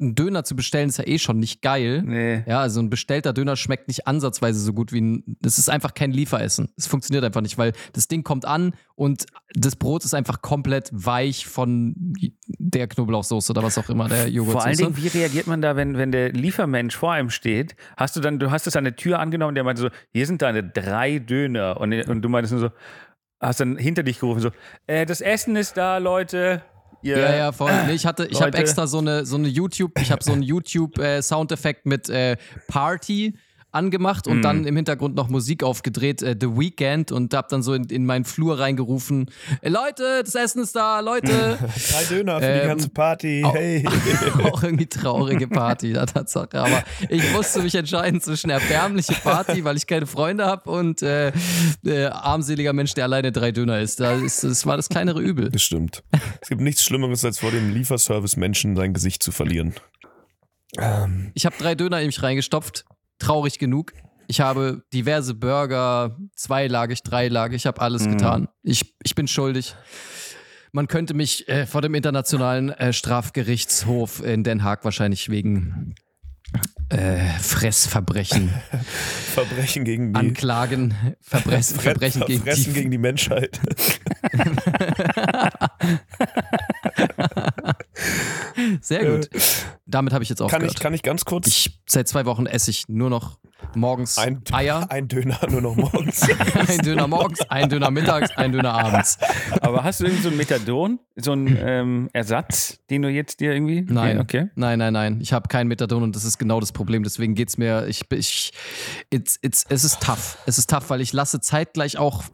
[0.00, 2.02] ein Döner zu bestellen ist ja eh schon nicht geil.
[2.02, 2.44] Nee.
[2.46, 5.36] Ja, also ein bestellter Döner schmeckt nicht ansatzweise so gut wie ein.
[5.40, 6.68] Das ist einfach kein Lieferessen.
[6.76, 10.90] Es funktioniert einfach nicht, weil das Ding kommt an und das Brot ist einfach komplett
[10.92, 11.94] weich von
[12.58, 14.76] der Knoblauchsoße oder was auch immer, der Vor allen Joghurtsoße.
[14.76, 17.76] Dingen, wie reagiert man da, wenn, wenn der Liefermensch vor einem steht?
[17.96, 20.42] Hast du dann, du hast es an der Tür angenommen, der meinte so, hier sind
[20.42, 21.80] deine drei Döner.
[21.80, 22.70] Und, und du meintest nur so,
[23.40, 24.50] hast dann hinter dich gerufen, so,
[24.86, 26.62] äh, das Essen ist da, Leute.
[27.02, 27.72] Ihr, Ja, ja, voll.
[27.86, 30.42] Nee, ich hatte, ich habe extra so eine, so eine YouTube, ich habe so einen
[30.42, 32.36] YouTube-Soundeffekt mit äh,
[32.68, 33.34] Party
[33.72, 34.42] angemacht und Mhm.
[34.42, 38.06] dann im Hintergrund noch Musik aufgedreht, äh, The Weeknd und hab dann so in, in
[38.06, 39.30] meinen Flur reingerufen,
[39.62, 41.26] "Ey, Leute, das Essen ist da, Leute.
[41.90, 43.44] Drei Döner für die Ähm, ganze Party.
[43.50, 43.84] Hey.
[44.44, 46.54] auch irgendwie traurige Party, da Tatsache.
[46.60, 51.32] Aber ich musste mich entscheiden zwischen erbärmliche Party, weil ich keine Freunde habe und äh,
[51.84, 54.00] äh, armseliger Mensch, der alleine drei Döner isst.
[54.00, 55.50] Da ist, das war das kleinere Übel.
[55.50, 56.02] Das stimmt.
[56.40, 59.74] Es gibt nichts Schlimmeres, als vor dem Lieferservice-Menschen sein Gesicht zu verlieren.
[60.78, 62.84] Ähm, Ich habe drei Döner in mich reingestopft.
[63.22, 63.92] Traurig genug.
[64.26, 68.10] Ich habe diverse Burger, zweilagig, dreilagig, ich habe alles Mhm.
[68.12, 68.48] getan.
[68.62, 69.76] Ich, ich bin schuldig.
[70.72, 75.94] Man könnte mich äh, vor dem Internationalen äh, Strafgerichtshof in Den Haag wahrscheinlich wegen
[76.88, 78.50] äh, Fressverbrechen
[79.34, 80.94] Verbrechen gegen die anklagen.
[81.20, 83.60] Verbress, Fre- Verbrechen gegen Verfressen die, gegen die Menschheit.
[88.80, 89.28] Sehr gut.
[89.86, 90.72] Damit habe ich jetzt Kann aufgehört.
[90.74, 93.38] ich, kann ich ganz kurz ich, seit zwei Wochen esse ich nur noch
[93.74, 94.86] morgens ein, Eier.
[94.90, 96.22] ein Döner nur noch morgens?
[96.68, 99.18] Ein Döner morgens, ein Döner mittags, ein Döner abends.
[99.60, 103.52] Aber hast du irgendwie so ein Methadon, so einen ähm, Ersatz, den du jetzt dir
[103.52, 103.82] irgendwie?
[103.82, 104.18] Nein.
[104.20, 104.48] Okay.
[104.54, 105.20] Nein, nein, nein.
[105.20, 107.02] Ich habe kein Methadon und das ist genau das Problem.
[107.02, 107.86] Deswegen geht's mir.
[107.86, 108.52] Ich, ich,
[109.10, 110.38] it's, it's, es ist tough.
[110.46, 112.24] Es ist tough, weil ich lasse zeitgleich auch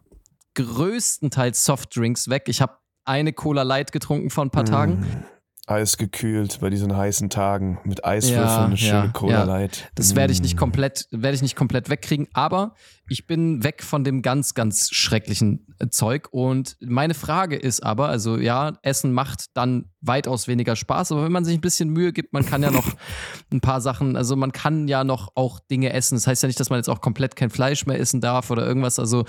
[0.54, 2.44] größtenteils Softdrinks weg.
[2.48, 2.74] Ich habe
[3.04, 5.24] eine Cola Light getrunken vor ein paar Tagen.
[5.68, 9.44] Eisgekühlt bei diesen heißen Tagen mit Eiswürfeln, Ja, eine schöne ja, Cola ja.
[9.44, 9.90] Light.
[9.94, 10.58] Das werde ich nicht Mm.
[10.58, 12.74] komplett, werde ich nicht komplett wegkriegen, aber
[13.08, 16.28] ich bin weg von dem ganz, ganz schrecklichen äh, Zeug.
[16.30, 21.32] Und meine Frage ist aber, also ja, Essen macht dann weitaus weniger Spaß, aber wenn
[21.32, 22.86] man sich ein bisschen Mühe gibt, man kann ja noch
[23.52, 26.16] ein paar Sachen, also man kann ja noch auch Dinge essen.
[26.16, 28.66] Das heißt ja nicht, dass man jetzt auch komplett kein Fleisch mehr essen darf oder
[28.66, 28.98] irgendwas.
[28.98, 29.24] Also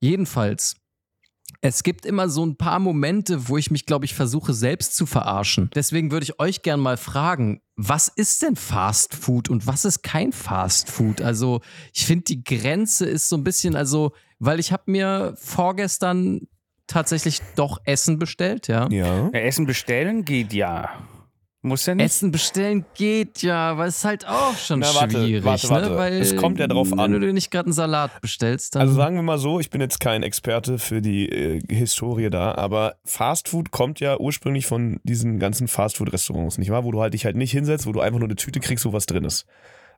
[0.00, 0.76] jedenfalls.
[1.60, 5.06] Es gibt immer so ein paar Momente, wo ich mich, glaube ich, versuche selbst zu
[5.06, 5.70] verarschen.
[5.74, 10.02] Deswegen würde ich euch gern mal fragen, was ist denn Fast Food und was ist
[10.02, 11.22] kein Fast Food?
[11.22, 11.60] Also
[11.92, 16.42] ich finde, die Grenze ist so ein bisschen, also, weil ich habe mir vorgestern
[16.86, 18.88] tatsächlich doch Essen bestellt, ja.
[18.90, 19.30] Ja.
[19.32, 20.90] Ja, Essen bestellen geht ja.
[21.66, 22.06] Muss ja nicht.
[22.06, 25.90] Essen bestellen geht ja, aber es ist halt auch schon Na, warte, schwierig, warte, warte.
[25.90, 25.96] ne?
[25.96, 27.12] Weil Es kommt ja drauf an.
[27.12, 29.70] Wenn du dir nicht gerade einen Salat bestellst, dann Also sagen wir mal so, ich
[29.70, 34.66] bin jetzt kein Experte für die äh, Historie da, aber Fast Food kommt ja ursprünglich
[34.66, 36.84] von diesen ganzen Fast Food Restaurants, nicht wahr?
[36.84, 38.92] Wo du halt dich halt nicht hinsetzt, wo du einfach nur eine Tüte kriegst, wo
[38.92, 39.44] was drin ist.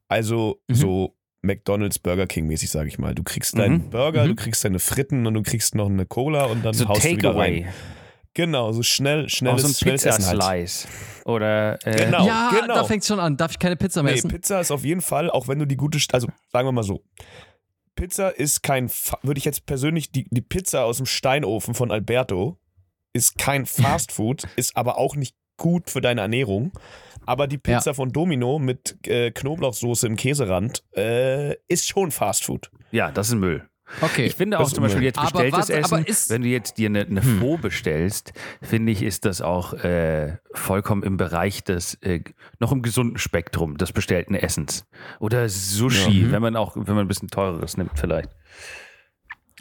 [0.09, 0.75] Also Mhm.
[0.75, 3.15] so McDonald's Burger King mäßig, sage ich mal.
[3.15, 3.91] Du kriegst deinen Mhm.
[3.91, 4.29] Burger, Mhm.
[4.31, 7.11] du kriegst deine Fritten und du kriegst noch eine Cola und dann so haust du
[7.11, 7.67] wieder rein.
[8.39, 10.87] Genau, so schnell, Auch schnelles, so ein schnelles Essen halt.
[11.25, 12.25] Oder äh, Genau.
[12.25, 12.73] ja, genau.
[12.73, 13.37] da fängt schon an.
[13.37, 14.31] Darf ich keine Pizza mehr Nee, essen?
[14.31, 17.03] Pizza ist auf jeden Fall, auch wenn du die gute, also sagen wir mal so,
[17.97, 18.89] Pizza ist kein,
[19.25, 22.61] würde ich jetzt persönlich, die, die Pizza aus dem Steinofen von Alberto
[23.13, 26.71] ist kein Fast Food, ist aber auch nicht gut für deine Ernährung.
[27.27, 32.71] Aber die Pizza von Domino mit äh, Knoblauchsoße im Käserand äh, ist schon Fast Food.
[32.93, 33.69] ja, das ist Müll.
[34.01, 34.27] Okay.
[34.27, 36.89] Ich finde auch zum Beispiel jetzt Aber bestelltes aber Essen, ist- wenn du jetzt dir
[36.89, 37.39] eine, eine Hm.
[37.41, 38.33] Faux bestellst,
[38.63, 42.21] finde ich, ist das auch äh, vollkommen im Bereich des, äh,
[42.59, 44.85] noch im gesunden Spektrum des bestellten Essens.
[45.21, 46.27] Oder Sushi, Ja.
[46.29, 46.33] Mhm.
[46.33, 48.31] wenn man auch, wenn man ein bisschen teureres nimmt vielleicht.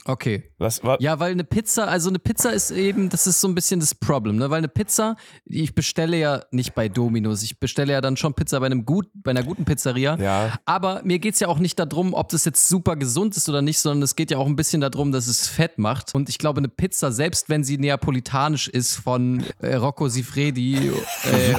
[0.07, 0.43] Okay.
[0.57, 0.99] Was war?
[0.99, 3.93] Ja, weil eine Pizza, also eine Pizza ist eben, das ist so ein bisschen das
[3.93, 4.49] Problem, ne?
[4.49, 8.59] Weil eine Pizza, ich bestelle ja nicht bei Domino's, ich bestelle ja dann schon Pizza
[8.59, 10.17] bei einem gut, bei einer guten Pizzeria.
[10.17, 10.57] Ja.
[10.65, 13.61] Aber mir geht es ja auch nicht darum, ob das jetzt super gesund ist oder
[13.61, 16.15] nicht, sondern es geht ja auch ein bisschen darum, dass es Fett macht.
[16.15, 20.91] Und ich glaube, eine Pizza, selbst wenn sie neapolitanisch ist von äh, Rocco Sifredi äh,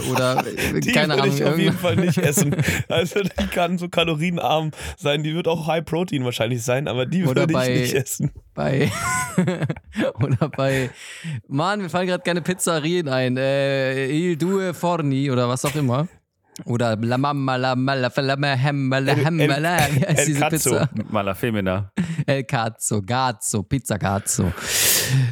[0.11, 2.57] oder äh, Die keine würde Ahnung, ich auf jeden Fall nicht essen.
[2.89, 7.25] Also die kann so kalorienarm sein, die wird auch High Protein wahrscheinlich sein, aber die
[7.25, 8.33] würde ich nicht essen.
[8.55, 8.91] Bei
[10.15, 10.91] oder bei
[11.49, 13.37] Mann, mir fallen gerade keine Pizzerien ein.
[13.37, 16.09] Äh, Il Due Forni oder was auch immer.
[16.65, 19.79] Oder La Mamma La Mala Falama Hemmala Hemmala.
[19.93, 20.71] Wie heißt El diese Cazzo.
[20.71, 20.91] Pizza?
[21.11, 21.93] Malafemina.
[22.27, 24.53] El Cazzo, Gazzo, Pizza Gazzo.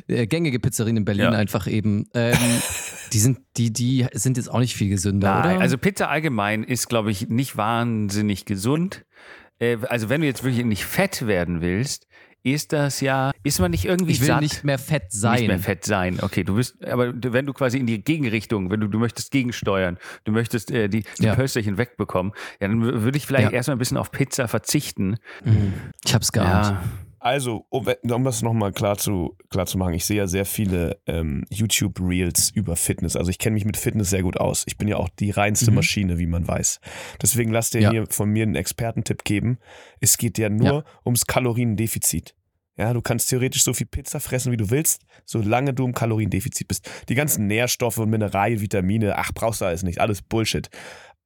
[0.06, 1.38] Äh, gängige Pizzerien in Berlin Ja.
[1.38, 2.06] einfach eben.
[2.14, 2.36] Ähm,
[3.12, 5.60] die sind die die sind jetzt auch nicht viel gesünder, Nein, oder?
[5.62, 9.04] also Pizza allgemein ist, glaube ich, nicht wahnsinnig gesund.
[9.58, 12.06] Äh, also wenn du jetzt wirklich nicht fett werden willst,
[12.54, 14.40] ist das ja, ist man nicht irgendwie ich will satt?
[14.40, 15.38] nicht mehr fett sein.
[15.40, 16.18] Nicht mehr fett sein.
[16.22, 19.98] Okay, du bist, aber wenn du quasi in die Gegenrichtung, wenn du, du möchtest gegensteuern,
[20.24, 21.34] du möchtest äh, die, die Ja.
[21.34, 23.56] Pölsterchen wegbekommen, ja, dann würde ich vielleicht Ja.
[23.56, 25.16] erstmal ein bisschen auf Pizza verzichten.
[25.44, 25.72] Mhm.
[26.04, 26.66] Ich hab's geahnt.
[26.66, 26.82] Ja,
[27.18, 31.00] Also, um, um das nochmal klar zu, klar zu machen, ich sehe ja sehr viele
[31.06, 33.16] ähm, YouTube-Reels über Fitness.
[33.16, 34.64] Also ich kenne mich mit Fitness sehr gut aus.
[34.66, 35.76] Ich bin ja auch die reinste Mhm.
[35.76, 36.80] Maschine, wie man weiß.
[37.20, 37.90] Deswegen lasst ihr Ja.
[37.90, 39.58] hier von mir einen Expertentipp geben.
[40.00, 40.84] Es geht ja nur Ja.
[41.04, 42.34] ums Kaloriendefizit.
[42.78, 46.68] Ja, du kannst theoretisch so viel Pizza fressen, wie du willst, solange du im Kaloriendefizit
[46.68, 46.86] bist.
[47.08, 49.98] Die ganzen Nährstoffe, Mineralien, Vitamine, ach, brauchst du alles nicht.
[49.98, 50.68] Alles Bullshit.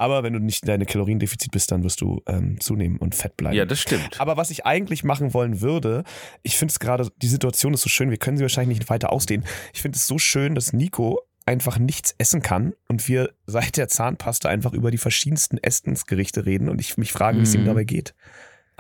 [0.01, 3.37] Aber wenn du nicht in deinem Kaloriendefizit bist, dann wirst du ähm, zunehmen und fett
[3.37, 3.55] bleiben.
[3.55, 4.19] Ja, das stimmt.
[4.19, 6.05] Aber was ich eigentlich machen wollen würde,
[6.43, 9.13] ich finde es gerade, die Situation ist so schön, wir können sie wahrscheinlich nicht weiter
[9.13, 9.45] ausdehnen.
[9.75, 13.89] Ich finde es so schön, dass Nico einfach nichts essen kann und wir seit der
[13.89, 17.67] Zahnpasta einfach über die verschiedensten Essensgerichte reden und ich mich frage, wie es ihm Mhm.
[17.67, 18.15] dabei geht.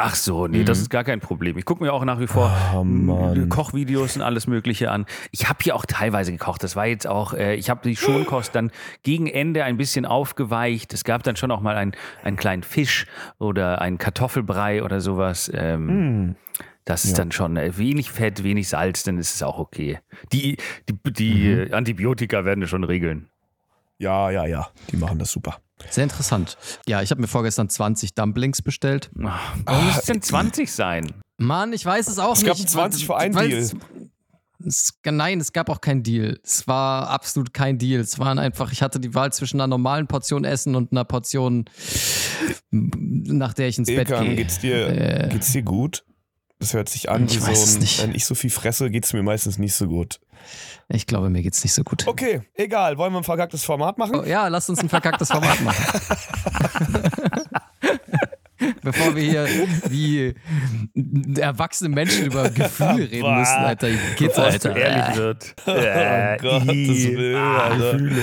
[0.02, 0.82] Ach so, nee, das Mhm.
[0.82, 1.58] ist gar kein Problem.
[1.58, 3.34] Ich gucke mir auch nach wie vor Oh.
[3.48, 5.04] Kochvideos und alles Mögliche an.
[5.30, 6.62] Ich habe hier auch teilweise gekocht.
[6.62, 8.70] Das war jetzt auch, äh, ich habe die Schonkost dann
[9.02, 10.92] gegen Ende ein bisschen aufgeweicht.
[10.94, 11.92] Es gab dann schon auch mal einen,
[12.24, 13.06] einen kleinen Fisch
[13.38, 15.50] oder einen Kartoffelbrei oder sowas.
[15.54, 16.36] Ähm, Hm.
[16.86, 17.18] Das ist Ja.
[17.18, 19.98] dann schon äh, wenig Fett, wenig Salz, dann ist es auch okay.
[20.32, 20.56] Die,
[20.88, 21.74] die, die Mhm.
[21.74, 23.28] Antibiotika werden das schon regeln.
[23.98, 25.58] Ja, ja, ja, die machen das super.
[25.88, 26.56] Sehr interessant.
[26.86, 29.10] Ja, ich habe mir vorgestern 20 Dumplings bestellt.
[29.14, 31.10] Warum muss es denn 20 sein?
[31.38, 32.48] Mann, ich weiß es auch Es nicht.
[32.48, 33.52] gab einen 20 für einen Deal.
[33.58, 33.74] Es,
[34.64, 36.38] es, nein, es gab auch keinen Deal.
[36.44, 38.00] Es war absolut kein Deal.
[38.00, 41.64] Es waren einfach, ich hatte die Wahl zwischen einer normalen Portion Essen und einer Portion,
[42.70, 44.36] nach der ich ins Bett Ilkan, gehe.
[44.36, 45.28] geht's dir, Äh.
[45.30, 46.04] geht's dir gut?
[46.60, 48.02] Das hört sich an Ich wie weiß es so ein, nicht.
[48.02, 50.20] wenn ich so viel fresse, geht's mir meistens nicht so gut.
[50.88, 52.06] Ich glaube, mir geht's nicht so gut.
[52.06, 52.98] Okay, egal.
[52.98, 54.16] Wollen wir ein verkacktes Format machen?
[54.16, 55.84] Oh, ja, lasst uns ein verkacktes Format machen.
[58.82, 59.48] Bevor wir hier
[59.88, 60.34] wie
[61.40, 63.88] erwachsene Menschen über Gefühle reden müssen, Alter.
[64.16, 64.76] Geht's, Bevor es Alter.
[64.76, 65.54] ehrlich wird.
[65.66, 67.92] Oh, Gottes i, Willen, ah, Alter.
[67.92, 68.22] Gefühle.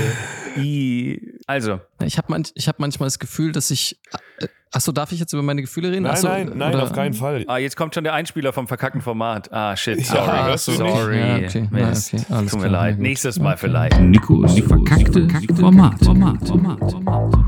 [1.50, 3.98] Also, Ich habe manch, ich hab manchmal das Gefühl, dass ich.
[4.40, 6.04] äh, Achso, darf ich jetzt über meine Gefühle reden?
[6.04, 7.46] Nein, Achso, nein, nein, oder- auf keinen Fall.
[7.48, 9.50] ah, jetzt kommt schon der Einspieler vom verkackten Format.
[9.54, 10.28] Ah, shit, sorry.
[10.44, 10.60] du nicht?
[10.62, 11.20] sorry.
[11.20, 11.70] Ja, okay.
[11.72, 12.96] Ja, okay, alles Tut mir klar, leid.
[12.98, 13.04] gut.
[13.04, 13.60] Nächstes Mal Okay.
[13.62, 13.98] vielleicht.
[14.02, 16.04] Nikos verkackte Format.
[16.04, 16.46] Format.
[16.46, 16.80] Format.
[16.92, 17.44] Format.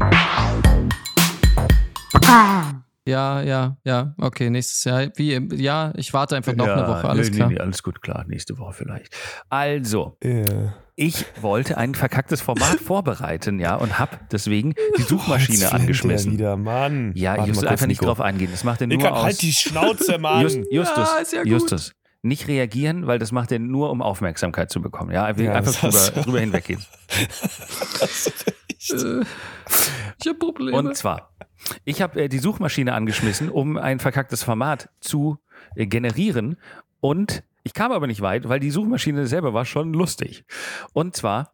[3.05, 4.13] Ja, ja, ja.
[4.17, 5.07] Okay, nächstes Jahr.
[5.15, 7.09] Wie, ja, ich warte einfach noch Ja, eine Woche.
[7.09, 7.49] Alles nee, klar.
[7.49, 8.23] Nee, alles gut, klar.
[8.27, 9.13] Nächste Woche vielleicht.
[9.49, 10.73] Also, Ja.
[11.01, 16.31] Ich wollte ein verkacktes Format vorbereiten, ja, und habe deswegen die Jetzt Suchmaschine flennt angeschmissen.
[16.31, 17.13] Er wieder, Mann.
[17.15, 18.11] Ja, Warte ich muss einfach nicht Nico.
[18.13, 18.49] drauf eingehen.
[18.51, 19.23] Das macht er nur Ilkan, aus.
[19.23, 20.41] halt die Schnauze, Mann.
[20.41, 21.51] Just, Justus, Ja, ist ja gut.
[21.51, 25.11] Justus, nicht reagieren, weil das macht er nur, um Aufmerksamkeit zu bekommen.
[25.11, 26.81] Ja, will Ja, einfach drüber, drüber hinweggehen.
[28.91, 29.23] Äh,
[30.19, 30.77] ich habe Probleme.
[30.77, 31.31] Und zwar,
[31.85, 35.37] ich habe äh, die Suchmaschine angeschmissen, um ein verkacktes Format zu
[35.75, 36.57] äh, generieren.
[36.99, 40.43] Und ich kam aber nicht weit, weil die Suchmaschine selber war schon lustig.
[40.93, 41.51] Und zwar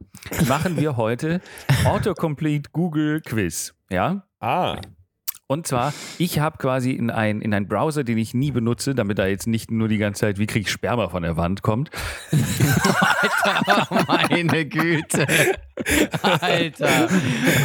[0.47, 1.41] machen wir heute
[1.85, 3.75] Autocomplete Google Quiz.
[3.89, 4.79] Ja, Ah,
[5.47, 9.19] Und zwar, ich habe quasi in ein in einen Browser, den ich nie benutze, damit
[9.19, 11.91] da jetzt nicht nur die ganze Zeit, wie kriege ich Sperma von der Wand kommt.
[12.31, 15.27] Alter, meine Güte.
[16.23, 17.09] Alter.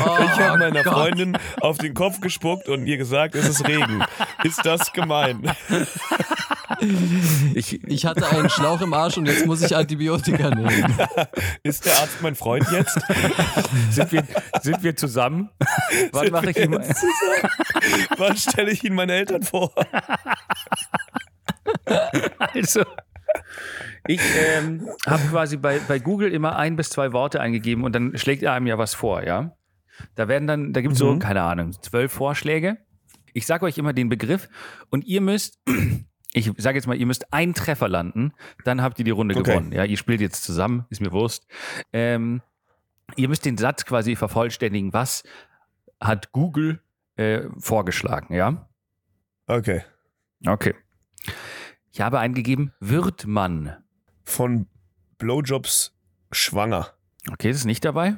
[0.05, 0.93] Oh, ich habe meiner Gott.
[0.93, 4.05] Freundin auf den Kopf gespuckt und ihr gesagt, es ist Regen.
[4.45, 5.51] ist das gemein?
[7.55, 10.95] Ich, Ich hatte einen Schlauch im Arsch und jetzt muss ich Antibiotika nehmen.
[11.63, 12.99] Ist der Arzt mein Freund jetzt?
[13.91, 14.25] sind, wir,
[14.61, 15.51] sind wir zusammen?
[16.13, 16.79] Wann mache ich ihm.
[18.19, 19.73] Wann stelle ich ihn meinen Eltern vor?
[22.55, 22.83] Also,
[24.07, 28.17] ich ähm, habe quasi bei, bei Google immer ein bis zwei Worte eingegeben und dann
[28.17, 29.57] schlägt er einem ja was vor, ja?
[30.15, 31.19] Da werden dann, da gibt es so, Mhm.
[31.19, 32.79] keine Ahnung, zwölf Vorschläge.
[33.35, 34.49] Ich sage euch immer den Begriff
[34.91, 35.61] und ihr müsst,
[36.33, 38.33] ich sage jetzt mal, ihr müsst einen Treffer landen,
[38.65, 39.51] dann habt ihr die Runde Okay.
[39.51, 39.73] gewonnen.
[39.73, 41.47] Ja, ihr spielt jetzt zusammen, ist mir Wurst.
[41.93, 42.43] Ähm,
[43.17, 45.23] ihr müsst den Satz quasi vervollständigen, was
[46.01, 46.81] hat Google
[47.21, 48.69] äh, vorgeschlagen, ja?
[49.47, 49.83] Okay.
[50.47, 50.75] Okay.
[51.93, 53.77] Ich habe eingegeben, wird man.
[54.25, 54.67] Von
[55.19, 55.93] Blowjobs
[56.33, 56.89] schwanger.
[57.31, 58.17] Okay, das ist nicht dabei.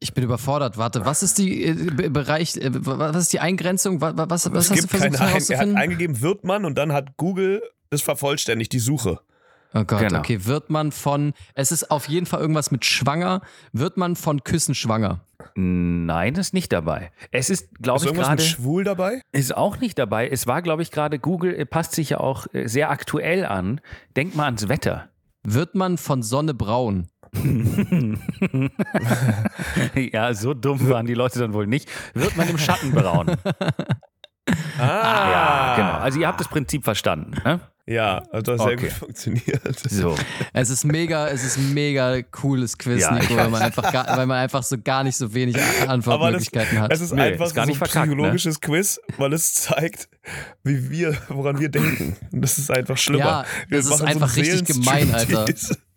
[0.00, 0.78] Ich bin überfordert.
[0.78, 4.00] Warte, was ist die äh, Be- Bereich, äh, wa- was ist die Eingrenzung?
[4.00, 5.76] Was, was, was es hast du versucht keine ein, Er hat herauszufinden?
[5.76, 9.20] eingegeben, wird man und dann hat Google das vervollständigt, die Suche.
[9.74, 10.18] Oh Gott, Genau.
[10.18, 10.44] okay.
[10.44, 13.42] Wird man von, es ist auf jeden Fall irgendwas mit schwanger,
[13.72, 15.20] wird man von Küssen schwanger?
[15.54, 17.10] Nein, ist nicht dabei.
[17.30, 19.20] Es ist, Ist glaube ich, gerade, schwul dabei?
[19.32, 20.28] ist auch nicht dabei.
[20.28, 23.80] Es war, glaube ich, gerade, Google äh, passt sich ja auch äh, sehr aktuell an.
[24.16, 25.08] Denk mal ans Wetter.
[25.44, 27.08] Wird man von Sonne braun?
[29.94, 31.88] ja, so dumm waren die Leute dann wohl nicht.
[32.14, 33.36] Wird man im Schatten braun?
[34.76, 35.92] Ah, Ja, genau.
[36.02, 37.40] Also ihr habt das Prinzip verstanden.
[37.44, 37.60] Ne?
[37.84, 38.86] Ja, also das hat sehr Okay.
[38.88, 39.80] gut funktioniert.
[39.90, 40.14] So.
[40.52, 44.26] Es ist mega, es ist mega cooles Quiz, Ja, Nico, weil man, einfach gar, weil
[44.26, 45.56] man einfach so gar nicht so wenig
[45.88, 46.92] Antwortmöglichkeiten hat.
[46.92, 48.14] Es ist Nee, einfach ist gar so nicht ein verkackt, ne?
[48.14, 50.08] psychologisches Quiz, weil es zeigt,
[50.62, 52.16] wie wir, woran wir denken.
[52.30, 53.18] Und das ist einfach schlimmer.
[53.18, 55.44] Ja, Wir das ist so einfach einen richtig gemein, Alter.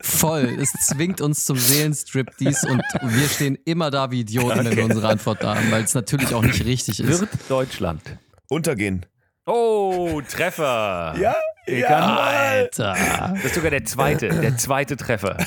[0.01, 0.57] Voll.
[0.59, 5.07] Es zwingt uns zum Seelenstriptease und wir stehen immer da wie Idioten, wenn wir unsere
[5.07, 7.19] Antwort da haben, weil es natürlich auch nicht richtig ist.
[7.21, 8.01] Wird Deutschland.
[8.49, 9.05] Untergehen.
[9.45, 11.15] Oh, Treffer.
[11.19, 11.36] Ja?
[11.66, 12.18] Egal.
[12.18, 12.95] Alter.
[13.34, 15.38] Das ist sogar der zweite, der zweite Treffer.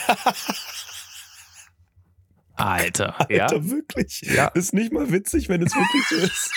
[2.55, 3.15] Alter.
[3.31, 3.45] Ja?
[3.47, 4.21] Alter, wirklich?
[4.23, 4.49] Ja.
[4.49, 6.51] Ist nicht mal witzig, wenn es wirklich so ist.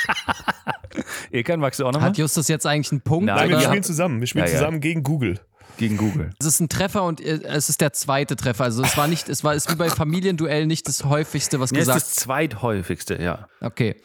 [1.31, 2.09] Ilkan, magst du auch nochmal?
[2.09, 3.27] Hat Justus jetzt eigentlich einen Punkt?
[3.27, 3.67] Nein, Nein, wir oder?
[3.67, 4.19] spielen zusammen.
[4.19, 4.57] Wir spielen Ja, ja.
[4.57, 5.39] zusammen gegen Google.
[5.77, 6.31] Gegen Google.
[6.39, 8.63] Es ist ein Treffer und äh, es ist der zweite Treffer.
[8.63, 11.77] Also es war nicht, es war ist wie bei Familienduell nicht das häufigste, was Ja,
[11.77, 12.01] ist gesagt.
[12.01, 13.47] das zweithäufigste, ja.
[13.61, 14.01] Okay.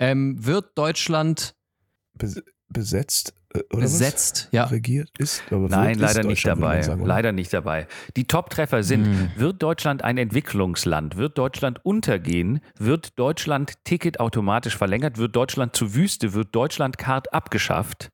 [0.00, 1.54] Ähm, wird Deutschland
[2.14, 3.34] Bes besetzt?
[3.54, 4.44] Äh, Oder besetzt?
[4.46, 4.52] Was?
[4.52, 4.64] Ja.
[4.64, 5.08] Regiert?
[5.18, 5.42] Ist?
[5.50, 6.82] Aber Nein, leider nicht dabei.
[6.82, 7.86] sagen, leider nicht dabei.
[8.16, 11.16] Die Top-Treffer sind: Wird Deutschland ein Entwicklungsland?
[11.16, 12.60] Wird Deutschland untergehen?
[12.78, 15.18] Wird Deutschland Ticket automatisch verlängert?
[15.18, 16.32] Wird Deutschland zu Wüste?
[16.34, 18.10] Wird Deutschland Card abgeschafft?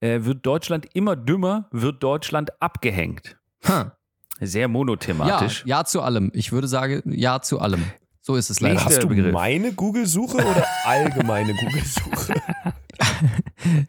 [0.00, 1.68] Äh, wird Deutschland immer dümmer?
[1.72, 3.36] Wird Deutschland abgehängt?
[3.66, 3.96] Ha.
[4.42, 5.64] Sehr Ja, monothematisch.
[5.66, 6.30] ja zu allem.
[6.34, 7.84] Ich würde sagen, ja zu allem.
[8.22, 8.84] So ist es leider.
[8.84, 9.32] Hast du Begriff.
[9.32, 12.34] meine Google-Suche oder allgemeine Google-Suche?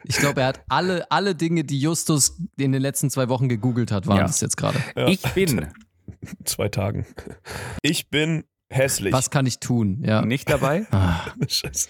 [0.03, 3.91] Ich glaube, er hat alle, alle Dinge, die Justus in den letzten zwei Wochen gegoogelt
[3.91, 4.23] hat, waren Ja.
[4.23, 4.79] das jetzt gerade.
[4.95, 5.07] Ja.
[5.07, 5.67] Ich bin
[6.45, 7.05] Zwei Tagen.
[7.81, 9.11] Ich bin hässlich.
[9.13, 10.03] Was kann ich tun?
[10.05, 10.21] Ja.
[10.23, 11.21] nicht dabei, Ah.
[11.47, 11.89] Scheiße.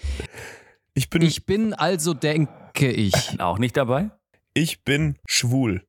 [0.94, 3.40] Ich bin, Ich bin also, denke ich.
[3.40, 4.10] auch nicht dabei.
[4.54, 5.86] ich bin schwul.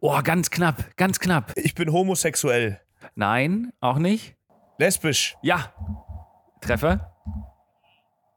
[0.00, 1.52] Oh, ganz knapp, ganz knapp.
[1.56, 2.80] Ich bin homosexuell.
[3.14, 4.34] Nein, auch nicht.
[4.78, 5.36] Lesbisch.
[5.42, 5.72] Ja.
[6.60, 7.12] Treffer.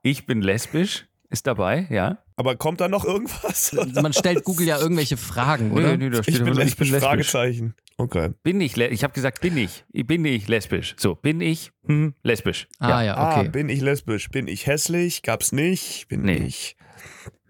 [0.04, 1.08] Ich bin lesbisch.
[1.30, 2.20] Ist dabei, ja.
[2.38, 3.74] Aber kommt da noch irgendwas?
[4.02, 5.98] Man stellt Google ja irgendwelche Fragen, oder?
[5.98, 7.76] da Ich bin lesbisch, Fragezeichen.
[7.98, 8.30] Okay.
[8.44, 9.84] Bin ich, ich habe gesagt, bin ich.
[9.92, 10.96] Bin ich lesbisch.
[10.98, 12.68] So, bin ich hm, lesbisch.
[12.80, 13.50] Ah ja, Ah, okay.
[13.50, 14.30] bin ich lesbisch?
[14.30, 15.22] Bin ich hässlich?
[15.24, 16.08] Gab's nicht?
[16.08, 16.38] Bin Nee.
[16.38, 16.78] ich.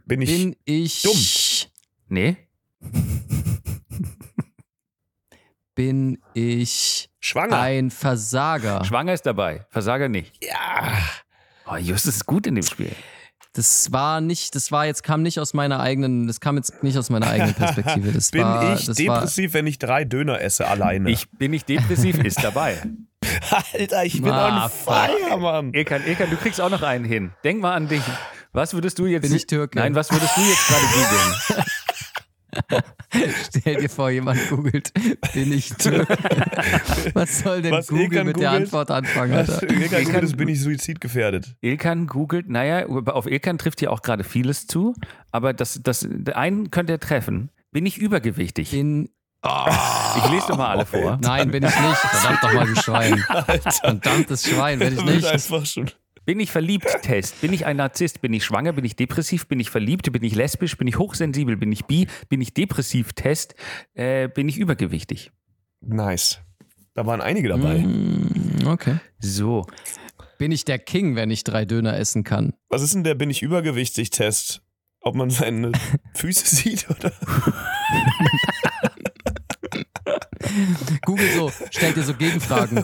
[0.05, 0.29] Bin ich.
[0.31, 1.17] Bin ich dumm?
[2.07, 2.37] Nee.
[5.75, 7.59] Bin ich schwanger?
[7.59, 8.83] ein Versager?
[8.85, 9.65] Schwanger ist dabei.
[9.69, 10.43] Versager nicht.
[10.43, 10.97] ja.
[11.69, 12.93] Oh, Justus ist gut in dem Spiel.
[13.57, 16.95] Das war nicht, das war jetzt, kam nicht aus meiner eigenen, das kam jetzt nicht
[16.95, 18.11] aus meiner eigenen Perspektive.
[18.11, 21.09] Das Bin war, ich das war, depressiv, wenn ich drei Döner esse alleine?
[21.09, 22.77] Ich bin nicht depressiv, ist dabei.
[23.73, 25.73] Alter, ich bin Ah, on fire, Mann.
[25.73, 27.31] Ilkan, Ilkan, du kriegst auch noch einen hin.
[27.43, 28.03] Denk mal an dich.
[28.53, 29.23] Was würdest du jetzt.
[29.23, 29.79] Bin ich Türke?
[29.79, 31.65] Nein, was würdest du jetzt gerade googeln?
[33.49, 34.91] Stell dir vor, jemand googelt,
[35.33, 36.17] bin ich Türke.
[37.13, 38.63] Was soll denn Was Google Ilkan mit der googelt?
[38.65, 39.49] Antwort anfangen, Was?
[39.49, 39.69] Alter?
[39.73, 41.55] Ilkan, Ilkan- das bin ich suizidgefährdet.
[41.61, 44.93] Ilkan googelt, naja, auf Ilkan trifft ja auch gerade vieles zu,
[45.31, 47.49] aber das, das, einen könnte er treffen.
[47.71, 48.71] Bin ich übergewichtig?
[48.71, 49.09] Bin,
[49.45, 51.17] Ich lese doch mal alle vor.
[51.21, 51.97] nein, bin ich nicht.
[51.97, 53.17] Verdammt doch mal, du Schwein.
[53.81, 55.25] Verdammtes Schwein, bin ich nicht.
[55.27, 55.91] einfach schon.
[56.27, 56.85] Bin ich verliebt?
[57.03, 57.39] Test.
[57.39, 58.19] Bin ich ein Narzisst?
[58.19, 58.73] Bin ich schwanger?
[58.73, 59.47] Bin ich depressiv?
[59.47, 60.11] Bin ich verliebt?
[60.11, 60.75] Bin ich lesbisch?
[60.77, 61.55] Bin ich hochsensibel?
[61.55, 62.05] Bin ich bi?
[62.27, 63.13] Bin ich depressiv?
[63.13, 63.55] Test.
[63.93, 65.31] Äh, bin ich übergewichtig?
[65.79, 66.41] Nice.
[66.95, 67.77] Da waren einige dabei.
[67.77, 68.97] Mm, Okay.
[69.19, 69.65] So.
[70.37, 72.53] Bin ich der King, wenn ich drei Döner essen kann?
[72.67, 74.61] Was ist denn der Bin ich übergewichtig-Test?
[74.99, 75.71] Ob man seine
[76.13, 77.13] Füße sieht oder?
[81.05, 82.83] Google so, stellt dir so Gegenfragen.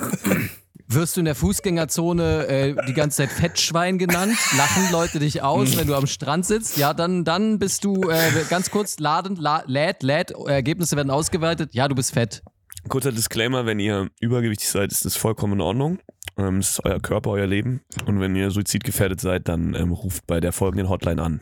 [0.93, 4.37] Wirst du in der Fußgängerzone äh, die ganze Zeit Fettschwein genannt?
[4.55, 6.77] Lachen Leute dich aus, wenn du am Strand sitzt?
[6.77, 11.73] Ja, dann, dann bist du äh, ganz kurz laden, la, lädt, lädt, Ergebnisse werden ausgewertet.
[11.73, 12.43] Ja, du bist fett.
[12.89, 15.99] Kurzer Disclaimer, wenn ihr übergewichtig seid, ist das vollkommen in Ordnung.
[16.37, 17.81] Ähm, Es ist euer Körper, euer Leben.
[18.05, 21.41] Und wenn ihr suizidgefährdet seid, dann ähm, ruft bei der folgenden Hotline an.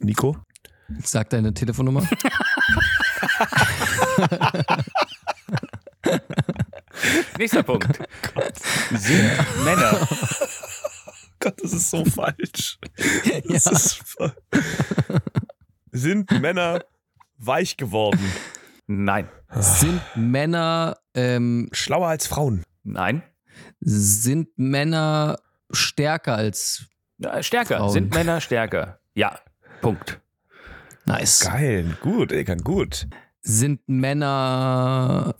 [0.00, 0.36] Nico?
[1.04, 2.02] Sag deine Telefonnummer.
[7.38, 7.86] Nächster Punkt.
[8.90, 9.30] Sind
[9.64, 10.08] Männer.
[11.40, 12.78] Gott, das ist so falsch.
[13.48, 13.72] Das Ja.
[13.72, 14.34] ist voll-
[15.92, 16.84] Sind Männer
[17.38, 18.20] weich geworden?
[18.86, 19.28] Nein.
[19.58, 22.62] Sind Männer, ähm, Schlauer als Frauen?
[22.82, 23.22] Nein.
[23.80, 25.38] sind Männer
[25.70, 26.84] stärker als
[27.18, 27.78] Ja, Stärker.
[27.78, 27.92] Frauen.
[27.92, 29.00] Sind Männer stärker?
[29.14, 29.38] Ja.
[29.80, 30.20] Punkt.
[31.06, 31.40] nice?
[31.40, 33.06] Geil, gut, ey, kann gut.
[33.42, 35.34] Sind Männer,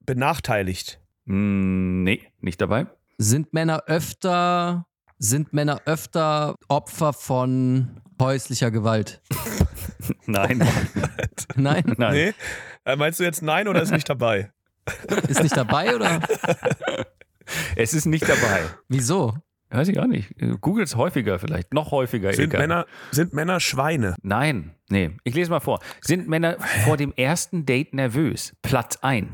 [0.00, 1.00] Benachteiligt.
[1.26, 2.86] Hm, nee, nicht dabei.
[3.18, 4.86] sind Männer öfter,
[5.18, 9.22] sind Männer öfter Opfer von häuslicher Gewalt?
[10.26, 10.58] Nein.
[11.56, 11.94] Nein?
[11.96, 12.12] Nein.
[12.14, 12.34] Nee?
[12.84, 14.50] Äh, meinst du jetzt nein oder ist nicht dabei?
[15.28, 16.20] Ist nicht dabei oder?
[17.74, 18.60] Es ist nicht dabei.
[18.88, 19.34] Wieso?
[19.70, 20.34] Weiß ich auch nicht.
[20.60, 21.72] Google es häufiger vielleicht.
[21.72, 22.32] Noch häufiger.
[22.34, 22.58] Sind Ilka.
[22.58, 24.14] Männer, sind Männer Schweine?
[24.22, 24.74] Nein.
[24.90, 25.16] Nee.
[25.24, 25.80] Ich lese mal vor.
[26.02, 28.54] Sind Männer vor dem ersten Date nervös?
[28.60, 29.30] Platz 1.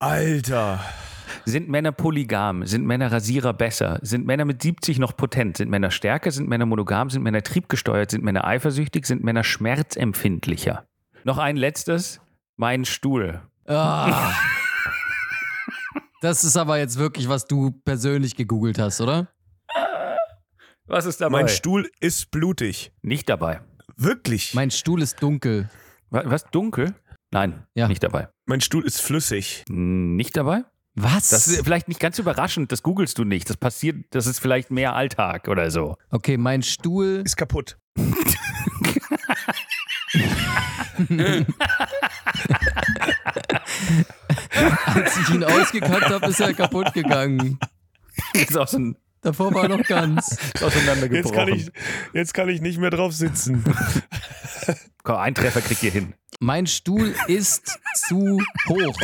[0.00, 0.80] Alter.
[1.44, 2.66] Sind Männer polygam?
[2.66, 3.98] Sind Männer Rasierer besser?
[4.00, 5.58] Sind Männer mit 70 noch potent?
[5.58, 6.30] Sind Männer stärker?
[6.30, 7.10] Sind Männer monogam?
[7.10, 8.10] Sind Männer triebgesteuert?
[8.10, 9.06] Sind Männer eifersüchtig?
[9.06, 10.86] Sind Männer schmerzempfindlicher?
[11.24, 12.18] Noch ein letztes.
[12.56, 13.42] Mein Stuhl.
[13.66, 14.32] Ah.
[16.22, 19.28] Das ist aber jetzt wirklich, was du persönlich gegoogelt hast, oder?
[20.86, 21.40] Was ist dabei?
[21.42, 22.90] Mein Stuhl ist blutig.
[23.02, 23.60] Nicht dabei.
[23.96, 24.54] Wirklich?
[24.54, 25.68] Mein Stuhl ist dunkel.
[26.08, 26.44] Wa- Was?
[26.46, 26.94] Dunkel?
[27.32, 27.86] Nein, Ja.
[27.88, 28.28] nicht dabei.
[28.46, 29.64] Mein Stuhl ist flüssig.
[29.68, 30.64] Nicht dabei?
[30.94, 31.28] Was?
[31.28, 33.48] Das ist vielleicht nicht ganz überraschend, das googelst du nicht.
[33.48, 35.96] Das passiert, das ist vielleicht mehr Alltag oder so.
[36.10, 37.22] okay, mein Stuhl.
[37.24, 37.78] Ist kaputt.
[44.86, 47.58] Als ich ihn ausgekackt habe, ist er kaputt gegangen.
[48.34, 50.36] Ist auch so ein, Davor war er noch ganz.
[50.62, 51.12] auseinandergebrochen.
[51.14, 51.72] Jetzt kann, ich,
[52.14, 53.62] jetzt kann ich nicht mehr drauf sitzen.
[55.02, 56.14] Komm, ein Treffer kriegt ihr hin.
[56.40, 57.78] Mein Stuhl ist
[58.08, 58.38] zu
[58.68, 58.96] hoch.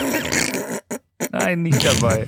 [1.33, 2.27] Nein, nicht dabei.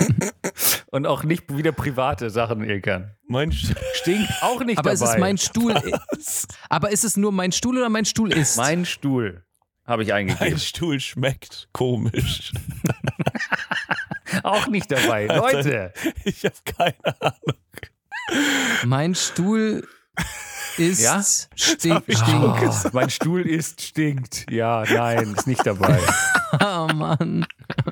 [0.90, 3.14] Und auch nicht wieder private Sachen, Ilkan.
[3.26, 5.04] Mein Sch Stinkt auch nicht Aber dabei.
[5.04, 5.74] ist es mein Stuhl?
[6.68, 8.56] Aber ist es nur mein Stuhl oder mein Stuhl ist?
[8.56, 9.44] Mein Stuhl
[9.86, 10.58] habe ich mein eingegeben.
[10.58, 12.52] Stuhl schmeckt komisch.
[14.42, 15.26] Auch nicht dabei.
[15.26, 15.92] Leute,
[16.24, 17.58] Ich habe keine Ahnung.
[18.84, 19.86] Mein Stuhl
[20.80, 21.22] ist Ja?
[21.54, 22.04] stinkt.
[22.08, 24.46] Oh, mein Stuhl ist stinkt.
[24.50, 25.98] Ja, nein, ist nicht dabei.
[26.60, 27.46] oh Mann.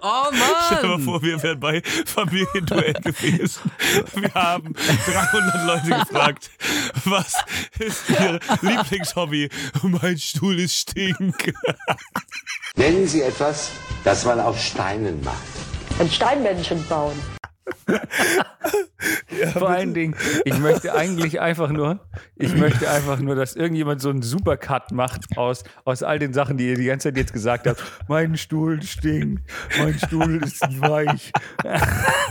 [0.00, 0.24] oh
[0.66, 1.02] Stell dir mal Mann.
[1.02, 3.70] vor, wir wären bei Familienduell gewesen.
[4.14, 6.50] Wir haben 300 Leute gefragt,
[7.04, 7.34] was
[7.78, 9.48] ist ihr Lieblingshobby?
[9.82, 11.52] Mein Stuhl ist stink.
[12.76, 13.70] Nennen Sie etwas,
[14.04, 15.36] das man aus Steinen macht.
[15.98, 17.20] Ein Steinmännchen bauen.
[19.52, 22.00] Vor allen Dingen, ich möchte eigentlich einfach nur,
[22.36, 26.56] ich möchte einfach nur, dass irgendjemand so einen Supercut macht aus, aus all den Sachen,
[26.56, 27.82] die ihr die ganze Zeit jetzt gesagt habt.
[28.08, 29.42] Mein Stuhl stinkt,
[29.78, 31.32] mein Stuhl ist weich.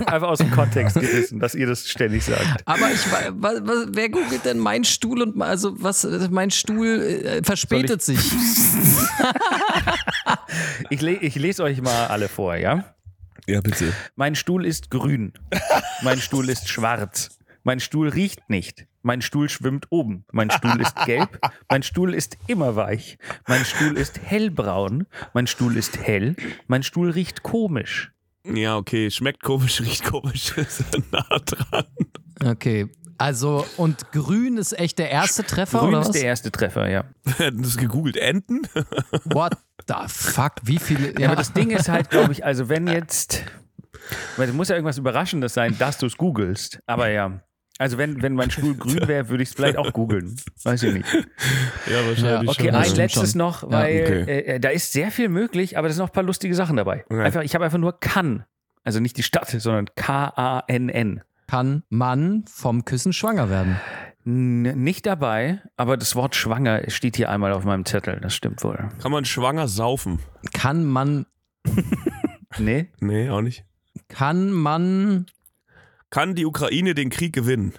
[0.05, 2.61] Einfach aus dem Kontext gerissen, dass ihr das ständig sagt.
[2.65, 7.01] Aber ich wa- wa- wa- wer googelt denn mein Stuhl und also was mein Stuhl
[7.01, 8.19] äh, verspätet sich.
[10.89, 12.93] Ich, le ich lese euch mal alle vor, ja?
[13.51, 13.91] Ja, bitte.
[14.15, 15.33] Mein Stuhl ist grün.
[16.03, 17.37] Mein Stuhl ist schwarz.
[17.63, 18.87] Mein Stuhl riecht nicht.
[19.01, 20.23] Mein Stuhl schwimmt oben.
[20.31, 21.37] Mein Stuhl ist gelb.
[21.69, 23.17] Mein Stuhl ist immer weich.
[23.49, 25.05] Mein Stuhl ist hellbraun.
[25.33, 26.37] Mein Stuhl ist hell.
[26.67, 28.13] Mein Stuhl riecht komisch.
[28.45, 29.11] Ja, okay.
[29.11, 30.57] Schmeckt komisch, riecht komisch.
[30.57, 31.85] Ist nah dran.
[32.41, 32.87] Okay.
[33.21, 36.13] Also, und grün ist echt der erste Treffer, Grün oder ist was?
[36.13, 37.03] der erste Treffer, ja.
[37.37, 38.17] Hätten das gegoogelt.
[38.17, 38.61] Enten?
[39.25, 39.57] What
[39.87, 40.53] the fuck?
[40.63, 41.19] Wie viele?
[41.19, 43.43] Ja, aber das Ding ist halt, glaube ich, also wenn jetzt,
[44.37, 46.79] weil es muss ja irgendwas Überraschendes sein, dass du es googelst.
[46.87, 47.41] Aber ja,
[47.77, 50.35] also wenn, wenn mein Stuhl grün wäre, würde ich es vielleicht auch googeln.
[50.63, 51.13] Weiß ich nicht.
[51.87, 53.39] Ja, wahrscheinlich Ja, Okay, Ja, ein letztes schon.
[53.39, 54.39] noch, Ja, weil okay.
[54.39, 57.05] äh, da ist sehr viel möglich, aber da sind noch ein paar lustige Sachen dabei.
[57.09, 57.21] Okay.
[57.21, 58.45] Einfach, ich habe einfach nur kann.
[58.83, 61.21] Also nicht die Stadt, sondern K-A-N-N.
[61.51, 63.75] Kann man vom Küssen schwanger werden?
[64.25, 68.21] N nicht dabei, aber das Wort schwanger steht hier einmal auf meinem Zettel.
[68.21, 68.87] Das stimmt wohl.
[69.01, 70.19] Kann man schwanger saufen?
[70.53, 71.25] Kann man,
[72.57, 72.89] Nee?
[73.01, 73.65] Nee, auch nicht.
[74.07, 75.25] kann man,
[76.09, 77.73] Kann die Ukraine den Krieg gewinnen?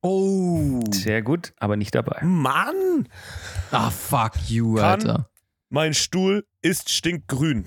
[0.00, 2.20] oh, Sehr gut, aber nicht dabei.
[2.22, 3.08] Mann!
[3.72, 5.28] ah fuck you, Kann- Alter.
[5.70, 7.66] Mein Stuhl ist stinkgrün.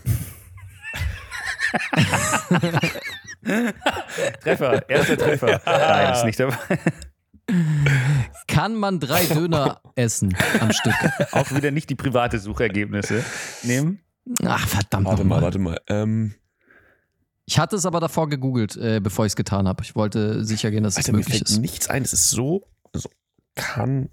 [4.42, 5.62] Treffer, erster Treffer.
[5.66, 6.56] Nein, ist nicht dabei.
[8.48, 10.94] Kann man drei Döner essen am Stück?
[11.32, 13.24] Auch wieder nicht die private Suchergebnisse
[13.64, 14.00] nehmen.
[14.46, 15.42] Ach, verdammt Warte mal, nochmal.
[15.42, 15.82] warte mal.
[15.88, 16.36] Ähm,
[17.46, 19.84] Ich hatte es aber davor gegoogelt, äh, bevor ich es getan habe.
[19.84, 21.58] Ich wollte sicher gehen, dass es Alter, mir möglich fällt ist.
[21.58, 22.04] nichts ein.
[22.04, 22.64] Es ist so,
[22.94, 23.10] so
[23.56, 24.10] kann.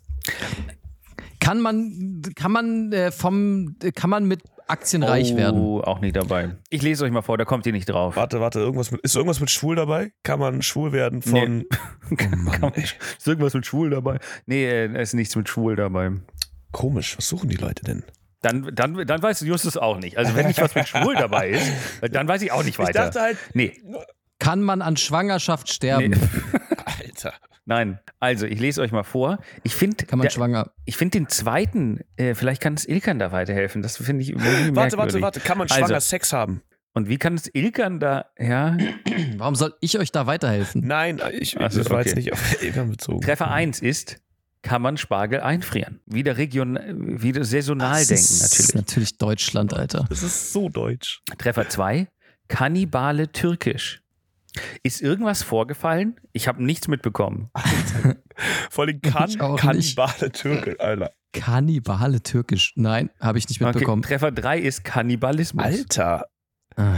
[1.41, 5.61] Kann man, kann man äh, vom, kann man mit Aktien reich werden?
[5.61, 6.57] Oh, auch nicht dabei.
[6.71, 8.17] Ich lese euch mal vor, da kommt ihr nicht drauf.
[8.17, 10.13] Warte, warte, irgendwas mit, ist irgendwas mit schwul dabei?
[10.23, 11.59] Kann man schwul werden von.
[11.59, 11.67] Nee.
[12.11, 12.85] Oh Mann, Kann man- ey.
[12.85, 14.19] ist irgendwas mit schwul dabei?
[14.47, 16.11] Nee, äh, da ist nichts mit schwul dabei.
[16.73, 18.03] Komisch, was suchen die Leute denn?
[18.41, 20.17] Dann, dann, dann weiß Justus auch nicht.
[20.17, 21.71] Also wenn nicht was mit schwul dabei ist,
[22.13, 23.11] dann weiß ich auch nicht weiter.
[23.15, 23.37] halt.
[23.53, 23.73] nee,
[24.39, 26.11] Kann man an Schwangerschaft sterben?
[26.11, 26.17] nee,
[27.05, 27.35] Alter.
[27.65, 27.99] nein.
[28.21, 29.39] Also ich lese euch mal vor.
[29.65, 30.71] Ich finde Kann man schwanger?
[30.85, 33.83] ich finde den zweiten, äh, vielleicht kann es Ilkan da weiterhelfen.
[33.83, 35.23] Das finde ich Warte, warte, merkwürdig.
[35.23, 35.41] warte.
[35.41, 36.63] Kann man Also- schwanger Sex haben?
[36.95, 38.77] Und wie kann es Ilkan da, ja,
[39.37, 40.85] Warum soll ich euch da weiterhelfen?
[40.87, 42.17] Nein, ich, Ach so, das war jetzt okay.
[42.21, 43.21] nicht auf Eltern bezogen.
[43.21, 44.17] Treffer 1 ist,
[44.63, 46.01] kann man Spargel einfrieren?
[46.07, 46.77] Wieder region,
[47.23, 48.75] wieder saisonal Das denken ist natürlich.
[48.75, 50.07] Natürlich Deutschland, Alter.
[50.09, 51.21] Das ist so deutsch.
[51.39, 52.09] Treffer 2,
[52.49, 54.03] Kannibale türkisch.
[54.83, 56.21] Ist irgendwas vorgefallen?
[56.33, 57.51] Ich habe nichts mitbekommen.
[58.71, 61.13] Vor allem kann, Ich auch Kannibale Türke, Alter.
[61.33, 62.73] Kannibale türkisch.
[62.77, 64.03] Nein, habe ich nicht Okay, mitbekommen.
[64.03, 65.65] Treffer 3 ist Kannibalismus.
[65.65, 66.27] Alter.
[66.77, 66.95] Ah.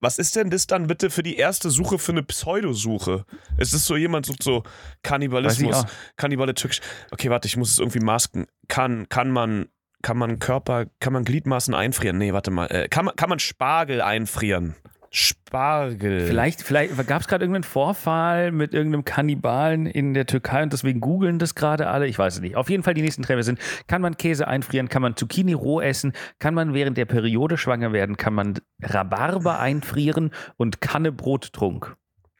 [0.00, 3.24] Was ist denn das dann bitte für die erste Suche für eine Pseudosuche?
[3.56, 4.62] Es ist so, jemand sucht so
[5.02, 5.86] Kannibalismus.
[6.16, 6.80] Kannibale türkisch.
[7.10, 8.46] Okay, warte, ich muss es irgendwie masken.
[8.68, 9.68] Kann, kann man,
[10.02, 12.18] kann man Körper, kann man Gliedmaßen einfrieren?
[12.18, 12.66] Nee, warte mal.
[12.66, 14.74] Äh, kann, man, kann man Spargel einfrieren?
[15.14, 16.26] Spargel.
[16.26, 21.00] Vielleicht, vielleicht gab es gerade irgendeinen Vorfall mit irgendeinem Kannibalen in der Türkei und deswegen
[21.00, 22.08] googeln das gerade alle.
[22.08, 22.56] Ich weiß es nicht.
[22.56, 24.88] Auf jeden Fall die nächsten Treffer sind: Kann man Käse einfrieren?
[24.88, 26.14] Kann man Zucchini roh essen?
[26.40, 28.16] Kann man während der Periode schwanger werden?
[28.16, 30.30] Kann man Rhabarber einfrieren?
[30.56, 31.94] Und Kannebrottrunk?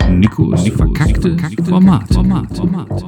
[0.09, 2.13] Nikos verkackte Format.
[2.13, 2.57] Format.
[2.57, 3.01] Format.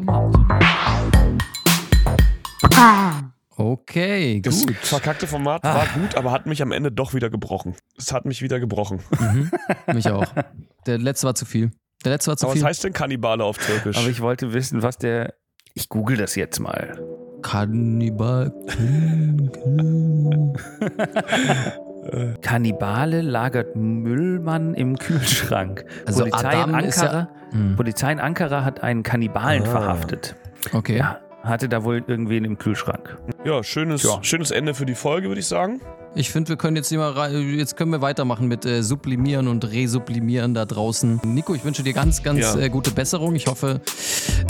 [2.61, 3.25] Format.
[3.59, 4.77] Okay, Das gut.
[4.77, 7.75] verkackte Format war gut, aber hat mich am Ende doch wieder gebrochen.
[7.97, 9.01] Es hat mich wieder gebrochen.
[9.19, 9.51] Mhm.
[9.95, 10.27] Mich auch.
[10.87, 11.71] Der letzte war zu viel.
[12.05, 12.69] Der letzte war zu Aber was viel.
[12.69, 13.97] heißt denn Kannibale auf Türkisch?
[13.97, 15.35] Aber ich wollte wissen, was der.
[15.75, 17.01] Ich google das jetzt mal.
[17.43, 18.53] Kannibal.
[22.43, 25.85] Kannibale lagert Müllmann im Kühlschrank.
[26.07, 27.77] Also Polizei, in Adam ist ja- Ankara, Hm.
[27.77, 29.71] Polizei in Ankara hat einen Kannibalen Ah.
[29.71, 30.37] verhaftet.
[30.73, 30.99] Okay.
[30.99, 33.17] Ja, hatte da wohl irgendwen im Kühlschrank.
[33.45, 34.19] ja, schönes, Tja.
[34.23, 35.81] schönes Ende für die Folge, würde ich sagen.
[36.15, 40.55] Ich finde, wir können jetzt rei- jetzt können wir weitermachen mit äh, Sublimieren und Resublimieren
[40.55, 41.21] da draußen.
[41.25, 42.57] Nico, ich wünsche dir ganz, ganz Ja.
[42.59, 43.35] äh, gute Besserung.
[43.35, 43.81] Ich hoffe,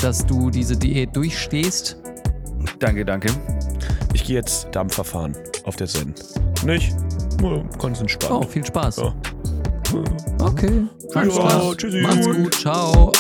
[0.01, 1.97] dass du diese Diät durchstehst.
[2.78, 3.28] Danke, danke.
[4.12, 6.14] Ich gehe jetzt Dampfer fahren auf der Zen.
[6.64, 6.94] Nicht?
[7.40, 8.32] Nur ganz entspannt.
[8.32, 8.97] Oh, viel Spaß.
[8.99, 9.14] Ja.
[10.40, 10.82] Okay.
[11.14, 11.76] Ja, klar.
[11.76, 12.01] tschüssi.
[12.01, 12.55] Macht's gut.
[12.55, 13.12] Ciao.